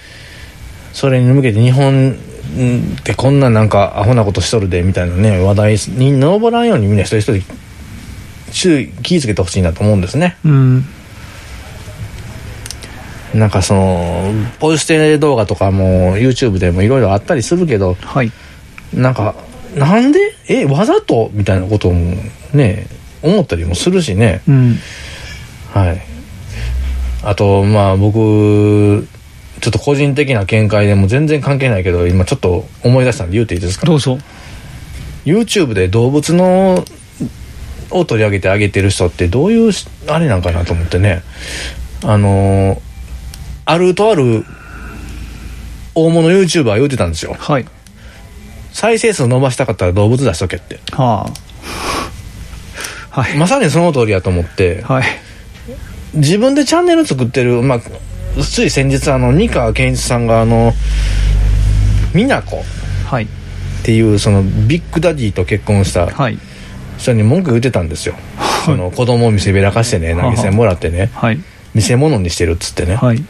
[0.93, 7.55] それに向けて日本ってこんななんかアホなことしとるでみたいなね話題に上らんようにみんな一人一人
[8.53, 10.37] 注意気ぃつけてほしいなと思うんですね。
[10.45, 10.85] うん
[13.37, 18.33] なんかそのポイ捨て動画とかも YouTube でもいろいろあったりするけどはい。
[18.95, 19.35] なんか
[19.75, 20.19] なんで？
[20.49, 21.31] えわざと？
[21.33, 22.17] みたいなことも
[22.55, 22.87] ね
[23.23, 24.43] 思ったりもするしね。
[24.49, 24.77] うん。
[25.73, 26.01] はい。
[27.23, 29.07] あとまあ僕
[29.61, 33.87] ちょっと個人的な見解でも全然関係ないけど今ちょっと思い出したんで言っていいですか？
[33.87, 34.19] どうぞ。
[35.25, 36.85] YouTube で動物の
[37.91, 39.73] を取り上げてあげてる人ってどういう
[40.09, 41.23] あれなんかなと思ってね。
[42.05, 42.81] あの
[43.67, 44.45] あるとある
[45.95, 47.35] 大物 YouTuber 言うてたんですよ。
[47.39, 47.67] はい。
[48.73, 50.79] 再生数伸ばしたかったら動物出しとけって。
[50.93, 51.27] は
[53.13, 53.21] あ。
[53.23, 53.37] はい。
[53.37, 54.83] まさにその通りやと思って。
[54.83, 55.05] はい。
[56.15, 57.81] 自分でチャンネル作ってる、まあ、
[58.43, 60.73] つい先日あの二川健一さんがあの
[62.15, 62.61] 美奈子っ
[63.07, 63.27] はい。
[63.83, 66.39] ていうそのビッグダディと結婚したはい。
[66.99, 68.15] 人に文句言ってたんですよ。
[68.65, 71.11] その子供を見せびらかしてね投げ銭もらってね。
[71.15, 71.41] はい。
[71.75, 72.95] 見せ物にしてるっつってね。
[72.97, 73.25] はい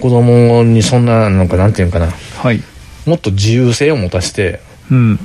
[0.00, 2.06] 子供にそんななんかなんていうのかな。
[2.36, 2.62] はい。
[3.06, 5.18] もっと自由性を持たしてうん。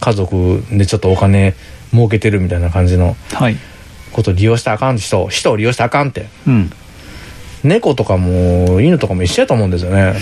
[0.00, 1.54] 家族でちょっとお金
[1.92, 3.56] 儲けてるみたいな感じのはい。
[4.12, 6.26] こと利用したらあかん人人を利用したらあかんって。
[6.46, 6.70] うん。
[7.64, 10.14] 猫とかも犬とかも一緒やと思うんですよね。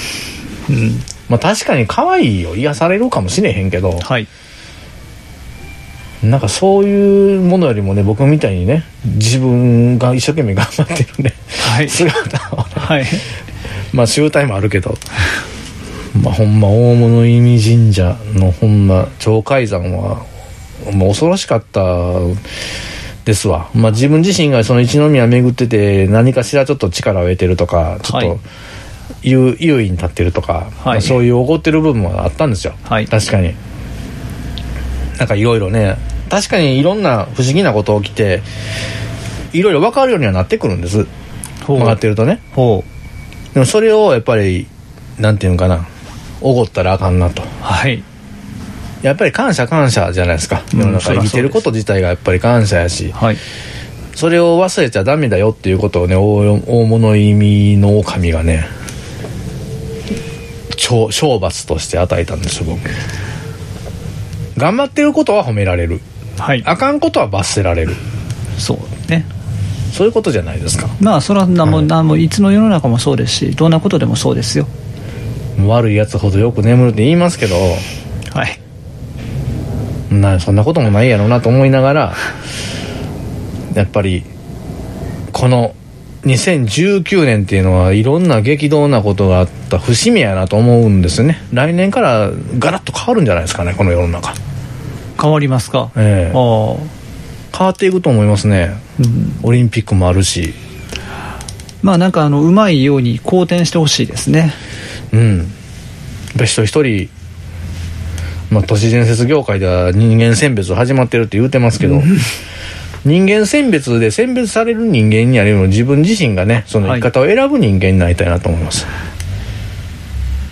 [0.71, 1.01] うん。
[1.29, 2.57] まあ確かに可愛いよ。
[2.57, 3.93] 癒されるかもしれへんけど。
[3.99, 4.27] はい
[6.31, 11.35] なんかそういうものよりもね僕みたいにね自分が一生懸命頑張ってるね
[11.75, 11.89] はい。
[11.89, 13.05] 姿をねはい。
[13.93, 14.95] まあ集大もあるけど
[16.23, 20.25] まあほんま大物意味神社のほんま鳥海山は
[20.93, 21.83] もう恐ろしかった
[23.25, 23.71] ですわ。
[23.75, 28.29] まあ自分自身がその一宮巡ってて何かしらちょっと力を得てるとかちょっはい。
[28.29, 28.39] と
[29.23, 33.07] 優優位に立ってるとか、まあそういう怒ってる部分はあったんですよ、はい。
[33.07, 33.55] 確かに。
[35.19, 35.97] なんかいろいろね
[36.31, 38.43] 確かにいろんな不思議なこと起きて
[39.53, 41.07] いろいろ分かるようにはなってくるんです。
[41.67, 42.41] 曲がってるとね。
[42.53, 42.85] ほ
[43.55, 44.67] でもそれをやっぱり
[45.19, 45.87] なんていうのかな。
[46.41, 47.43] おごったらあかんなと。
[47.43, 48.03] うはい。
[49.03, 50.63] やっぱり感謝感謝じゃないですか。
[50.73, 53.13] うん世の中生きてること自体がやっぱり感謝やし。
[53.13, 53.37] はい。
[54.15, 58.67] それを忘れちゃダメだよっていうことをね大大物意味の狼がね
[60.71, 62.81] 懲懲罰として与えたんですよ僕。
[64.57, 66.01] 頑張ってることは褒められる
[66.39, 66.63] はい。
[66.65, 67.95] あかんことは罰せられる。
[68.59, 69.27] そうね。
[69.93, 70.89] そういうことじゃないですか。
[71.01, 71.87] まあそれは何も,、はい。
[71.87, 74.67] 何もいつの世の中もそうですしどんなことでもそうですよ。
[75.67, 77.57] 悪いやつほどよく眠るって言いますけど。
[77.57, 78.59] はい。
[80.11, 82.15] なそんなこともないやろうなと思いながら
[83.75, 84.25] やっぱり
[85.33, 85.75] この
[86.25, 91.43] 2019年っていうのはいろんな激動なことがあった節目やなと思うんですよね。
[91.53, 94.33] 来年からガラッと変わるんじゃないですかねこの世の中
[95.25, 95.91] 変わりますか？
[95.97, 96.37] ええ。
[96.37, 97.57] ああ。
[97.57, 98.77] 変わっていくと思いますね。
[99.01, 99.41] うん。
[99.43, 100.55] オリンピックもあるし。
[101.83, 104.53] まあなんかあのうまいように好転してほしいですね。
[105.13, 105.39] うん。
[105.39, 105.47] やっ
[106.37, 107.09] ぱり一人一人
[108.51, 112.03] まあ都市伝説業界では人間選別始まってるって言うてますけど
[113.05, 118.87] 人間選別で選別される人間になれるの自分自身がねその生き方を選ぶ人間になりたいなと思います、い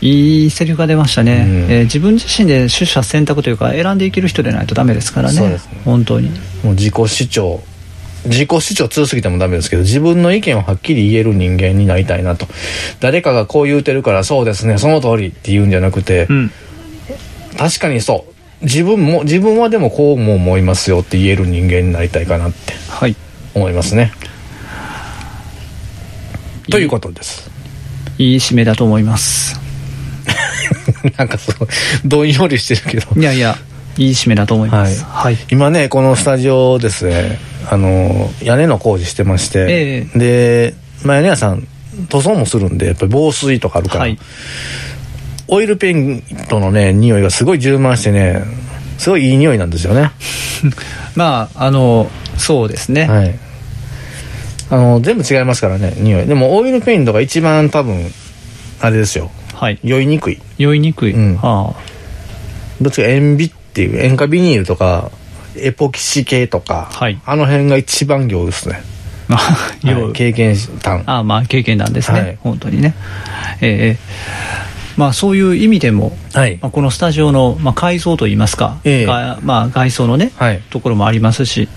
[0.02, 1.72] いセリフが出ましたね、うん。
[1.72, 5.40] えー自分自身で取捨選択というか選んでいける人でないとダメですからね。
[5.40, 5.58] ね。
[5.84, 6.30] 本当に。
[6.64, 7.62] もう自己主張。
[8.24, 12.46] 自己主張強すぎてもダメですけど自分の意見をはっきり言える人間になりたいなと。
[13.00, 16.50] 誰かがこう言うてるからそうですねその通りって言うんじゃなくて、うん。
[17.56, 18.26] 確かにそ
[18.60, 18.64] う。
[18.64, 23.16] 自分も自分はでもこうも思いますよって言える人間になりたいかなってはい。
[23.54, 24.12] 思いますね。
[26.70, 27.50] ということです。
[28.18, 29.61] いい締めだと思います
[31.16, 31.68] なんかそう
[32.04, 33.20] どんよりしてるけど。
[33.20, 33.56] いやいや
[33.98, 35.04] いい締めだと思います。
[35.04, 37.38] はい、今ねこのスタジオですね
[37.70, 40.74] あの屋根の工事してまして、で、
[41.04, 41.66] まあ、屋根屋さん
[42.08, 44.18] 塗装もするんでやっぱり防水とかあるから、はい。
[45.48, 48.42] オイルペイントのね匂いがすごい充満してね
[48.96, 50.10] すごいいい匂いなんですよね。
[51.14, 53.34] まああのそうですね、はい。
[54.70, 56.26] あの全部違いますからね匂い。
[56.26, 58.10] でもオイルペイントが一番多分
[58.80, 59.30] あれですよ
[59.62, 59.78] はい。
[59.84, 60.42] 酔いにくい。
[60.58, 61.38] 酔いにくい、うん。
[61.40, 61.72] あ。
[62.80, 65.12] どっちか塩ビっていう塩化ビニールとか
[65.56, 67.20] エポキシ系とか、はい。
[67.24, 68.82] あの辺が一番行ですね、
[69.28, 70.12] あはい。
[70.14, 72.38] 経験したんああまあ経験なんですね、はい。
[72.40, 72.96] 本当にね。
[73.60, 73.98] ええ
[74.96, 76.58] まあそういう意味でも、はい。
[76.60, 79.06] まあ、このスタジオの、まあ、改造といいますか、ええ。
[79.06, 80.60] がまあ、外装のね、はい。
[80.70, 81.68] ところもありますし、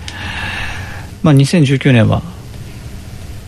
[1.22, 2.20] まあ、2019年は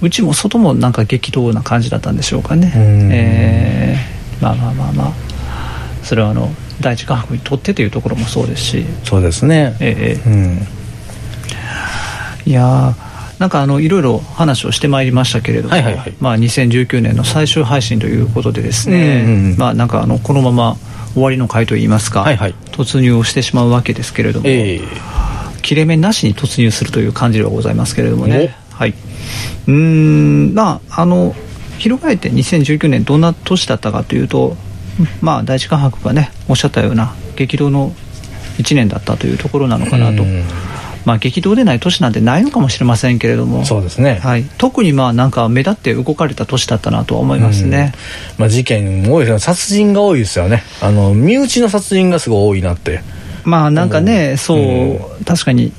[0.01, 2.73] うちも外もなんか激動な感じだったんでしょうかね。
[2.77, 3.11] うん。
[3.13, 5.13] えまあまあまあまあ。
[6.03, 8.85] それはあの第一関白にとってというところもそうですし。
[9.05, 9.77] そうですね。
[9.81, 10.67] ええうん。
[12.47, 16.15] いやーなんかあのいろいろ話をしてまいりましたけれども、はいはいはい。
[16.21, 20.77] まあ、2019年の最終配信ということでですね、うんうんうんまあ、なんかあのこのまま
[21.13, 22.55] 終わりの回といいますか、はいはい。
[22.73, 24.81] 突入をしてしまうわけですけれども、ええ。
[25.63, 31.35] 切れ目なしに突入するという感じではございますけれどもね、はい、うーんまああの
[31.79, 34.57] 翻って2019年どんな年だったかというと、
[35.21, 37.93] まあ、第一関白がねおっしゃったような激動の
[38.59, 40.43] 1年だったというところなのかなと、うん。
[41.05, 43.65] まあ、激動でない年なんてないのかもしれませんけれども。
[43.65, 44.19] そうですね。
[44.23, 47.93] はい、特にまあなんか目立って動かれた年だったなとは思いますね、
[48.37, 50.65] まあ、事件も多いですよ殺人が多いですよね。
[50.83, 53.01] あの身内の殺人がすごい多いなって。
[53.45, 55.73] まあなんかねそう、う確かに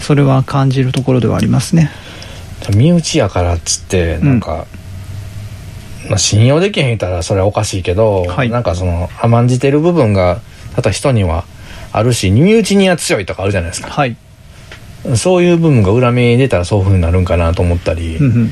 [0.00, 1.90] それは感じるところではありますね。
[2.74, 4.66] 身内やからっつってなんか、
[6.08, 8.50] まあ、信用できへん言ったらそれはおかしいけど、はい。
[8.50, 10.40] なんかその甘んじてる部分が
[10.76, 11.44] ただ人には
[11.92, 13.90] あるし身内には強いとかあるじゃないですか。
[13.90, 14.16] はい、
[15.16, 18.50] そういう部分が裏目に出たらそういうふうになるんかなと思ったり、うんうん。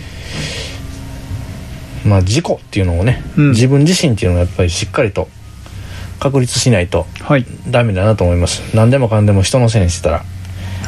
[2.11, 3.51] まあ事故っていうのをね、うん。
[3.51, 5.29] 自分自身っていうのをやっぱりしっかりと
[6.21, 7.47] 確立しないとはい。
[7.69, 8.75] ダメだなと思います。
[8.75, 10.25] 何でもかんでも人のせいにしてたら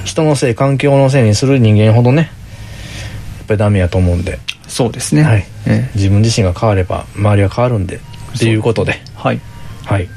[0.05, 2.31] 人のせい環境のせいにする人間ほどね
[3.39, 4.39] やっぱりダメやと思うんで、
[4.75, 5.47] そうですね、はい。
[5.67, 8.01] え自分自身が変われば周りは変わるんで
[8.35, 8.95] っていうことで。
[8.95, 9.41] えはい。
[9.85, 10.09] はい。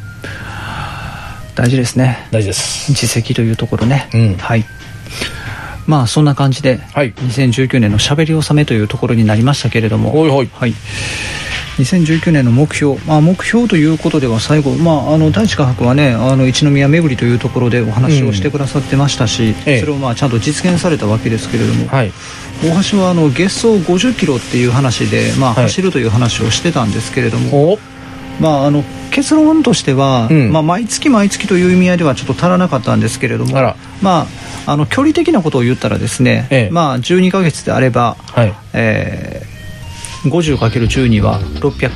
[1.53, 2.27] 大事ですね。
[2.31, 2.89] 大事です。
[2.89, 4.33] 自責というところね、うん。
[4.37, 4.65] はい。
[5.85, 7.13] まあそんな感じで、はい。
[7.13, 10.19] 2019年のしゃべり納めというところになりましたけれども。
[10.19, 10.49] おいほい。
[10.51, 10.73] はい、
[11.77, 19.79] 2019年の目標、まあ、目標ということでは最後、まあ、あの第一科博はねあの一宮巡りというところでお話をしてくださってましたし、ええ。
[19.79, 22.11] それをまあちゃんと実現されたわけですけれども、はい。
[22.63, 25.63] 大橋はあの月走50キロっていう話で、まあ、はい。
[25.63, 27.79] 走るという話をしてたんですけれども、お
[28.39, 30.51] まあ、あの結論としては、うん。
[30.51, 33.75] まあ、毎月毎月という意味合いではちょっと足らなかったんですけれどもあら。
[34.01, 34.27] ま
[34.65, 36.69] あ、あの距離的なことを言ったらですね、ええ。
[36.71, 38.53] まあ、12ヶ月であれば、はい。
[38.73, 39.56] えー、
[40.23, 41.91] 50×12 は600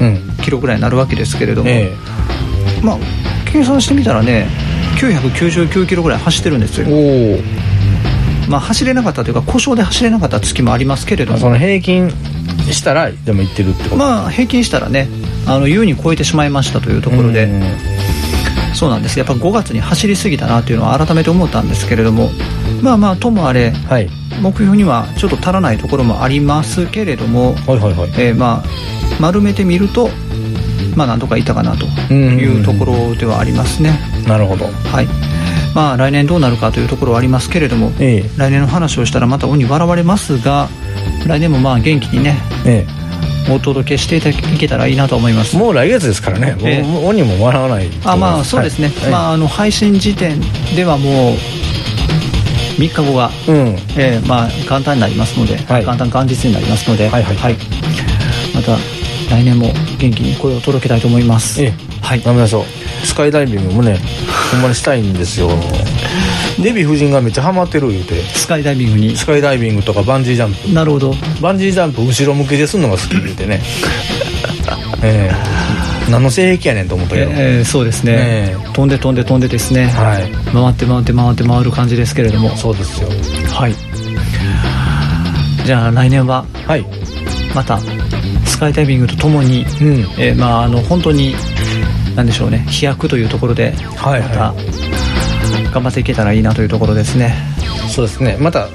[0.00, 0.36] うん。
[0.42, 1.92] キロぐらいになるわけですけれども、え
[2.82, 2.98] まあ、
[3.52, 4.46] 計算してみたらね
[4.98, 6.86] 999キロぐらい走ってるんですよ。
[8.48, 11.38] まあ、走れなかったというか故障で走れなかった月もありますけれども。
[11.38, 12.10] おその平均
[12.70, 13.96] したらでもいってるってこと。
[13.96, 15.08] まあ平均したらね
[15.46, 17.62] あの優に超えてしまいましたというところで、うん。
[18.74, 19.18] そうなんです。
[19.18, 22.30] やっぱ5月に走りすぎたなというのは改めて思ったんですけれども
[22.82, 24.08] まあまあともあれはい。
[24.40, 28.10] 目標にはちょっと足らないところもありますけれども、はいはいはい。
[28.16, 28.64] えーまあ
[29.20, 30.08] 丸めてみると
[30.96, 34.66] まあなんとかいったかなというところではありますね、なるほど。
[34.66, 35.06] はい。
[35.74, 38.30] まあ来年どうなるかというところはありますけれどもええ。
[38.36, 40.68] 来年の話をしたらまた鬼笑われますが
[41.26, 42.86] 来年もまあ元気にねえ
[43.50, 45.56] お届けしていけたらいいなと思います。
[45.56, 46.82] えもう来月ですからね、ええ。
[46.82, 49.10] もう鬼も笑わないあまあそうですね、はい。
[49.10, 50.40] まああの配信時点
[50.74, 51.34] ではもう
[52.80, 53.76] 3日後が、うん。
[53.98, 55.84] えーまあ簡単になりますので、はい。
[55.84, 57.56] 簡単元日になりますので、はいはいはい。
[58.54, 58.76] また
[59.30, 61.72] 来年も元気に声を届けたいと思います、ええ。
[62.02, 62.20] はい。
[62.22, 62.64] ダメだそう。
[63.04, 63.98] スカイダイビングもね
[64.52, 65.50] ほんまにしたいんですよ。
[66.58, 68.22] デヴィ夫人がめっちゃハマってる言うて。
[68.34, 69.16] スカイダイビングに。
[69.16, 70.72] スカイダイビングとかバンジージャンプ。
[70.72, 71.14] なるほど。
[71.40, 73.62] バンジージャンプ後ろ向きですんのが好き言うてね。
[75.02, 75.79] ええ
[76.10, 78.56] 何の性癖やねんと思ったけど、えーそうですね、え。
[78.72, 80.30] 飛んで飛んで飛んでですね、はい。
[80.52, 82.50] 回って回って回って回る感じですけれども。
[82.56, 83.08] そうですよ。
[83.52, 83.74] はい。
[85.64, 86.84] じゃあ来年ははい。
[87.54, 87.78] また
[88.46, 89.98] スカイダイビングとともに、うん。
[90.18, 91.34] えーまああの本当に
[92.16, 92.64] 何でしょうね。
[92.68, 94.54] 飛躍というところではいまたは
[95.72, 97.34] 頑張っていけたらいいなというところですね。
[97.88, 98.36] そうですね。
[98.40, 98.68] また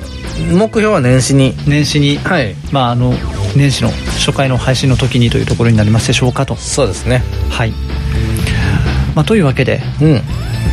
[0.51, 1.53] 目標は年始に。
[1.67, 2.55] 年始に、はい。
[2.71, 3.13] まああの
[3.57, 6.55] 年始の初回の配信の時にというところになりますでしょうかと。
[6.55, 7.23] そうですね。
[7.49, 7.71] はい、
[9.15, 10.21] まあ、というわけでうん。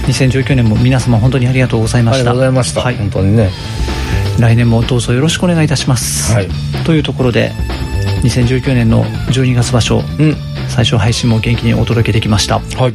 [0.07, 2.19] 2019年も皆様本当にありがとうございました。
[2.19, 3.51] ありがとうございました、はい、本当にね。
[4.41, 6.49] 来年もどうぞよろしくお願いいたします、はい。
[6.85, 7.53] というところで
[8.23, 10.37] 2019年の12月場所うん。
[10.69, 12.59] 最初配信も元気にお届けできました。
[12.59, 12.95] はい。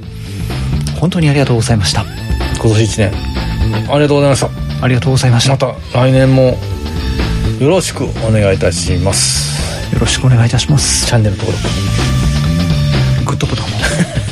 [0.99, 2.05] 本当にありがとうございました。
[2.59, 3.89] 今年1年。
[3.89, 4.49] ありがとうございました。
[4.81, 5.51] ありがとうございました。
[5.51, 6.57] また来年も
[7.59, 9.56] よろしくお願いいたします
[9.93, 11.05] よろしくお願いいたします。
[11.05, 11.63] チャンネル登録
[13.25, 14.26] グッドボタンも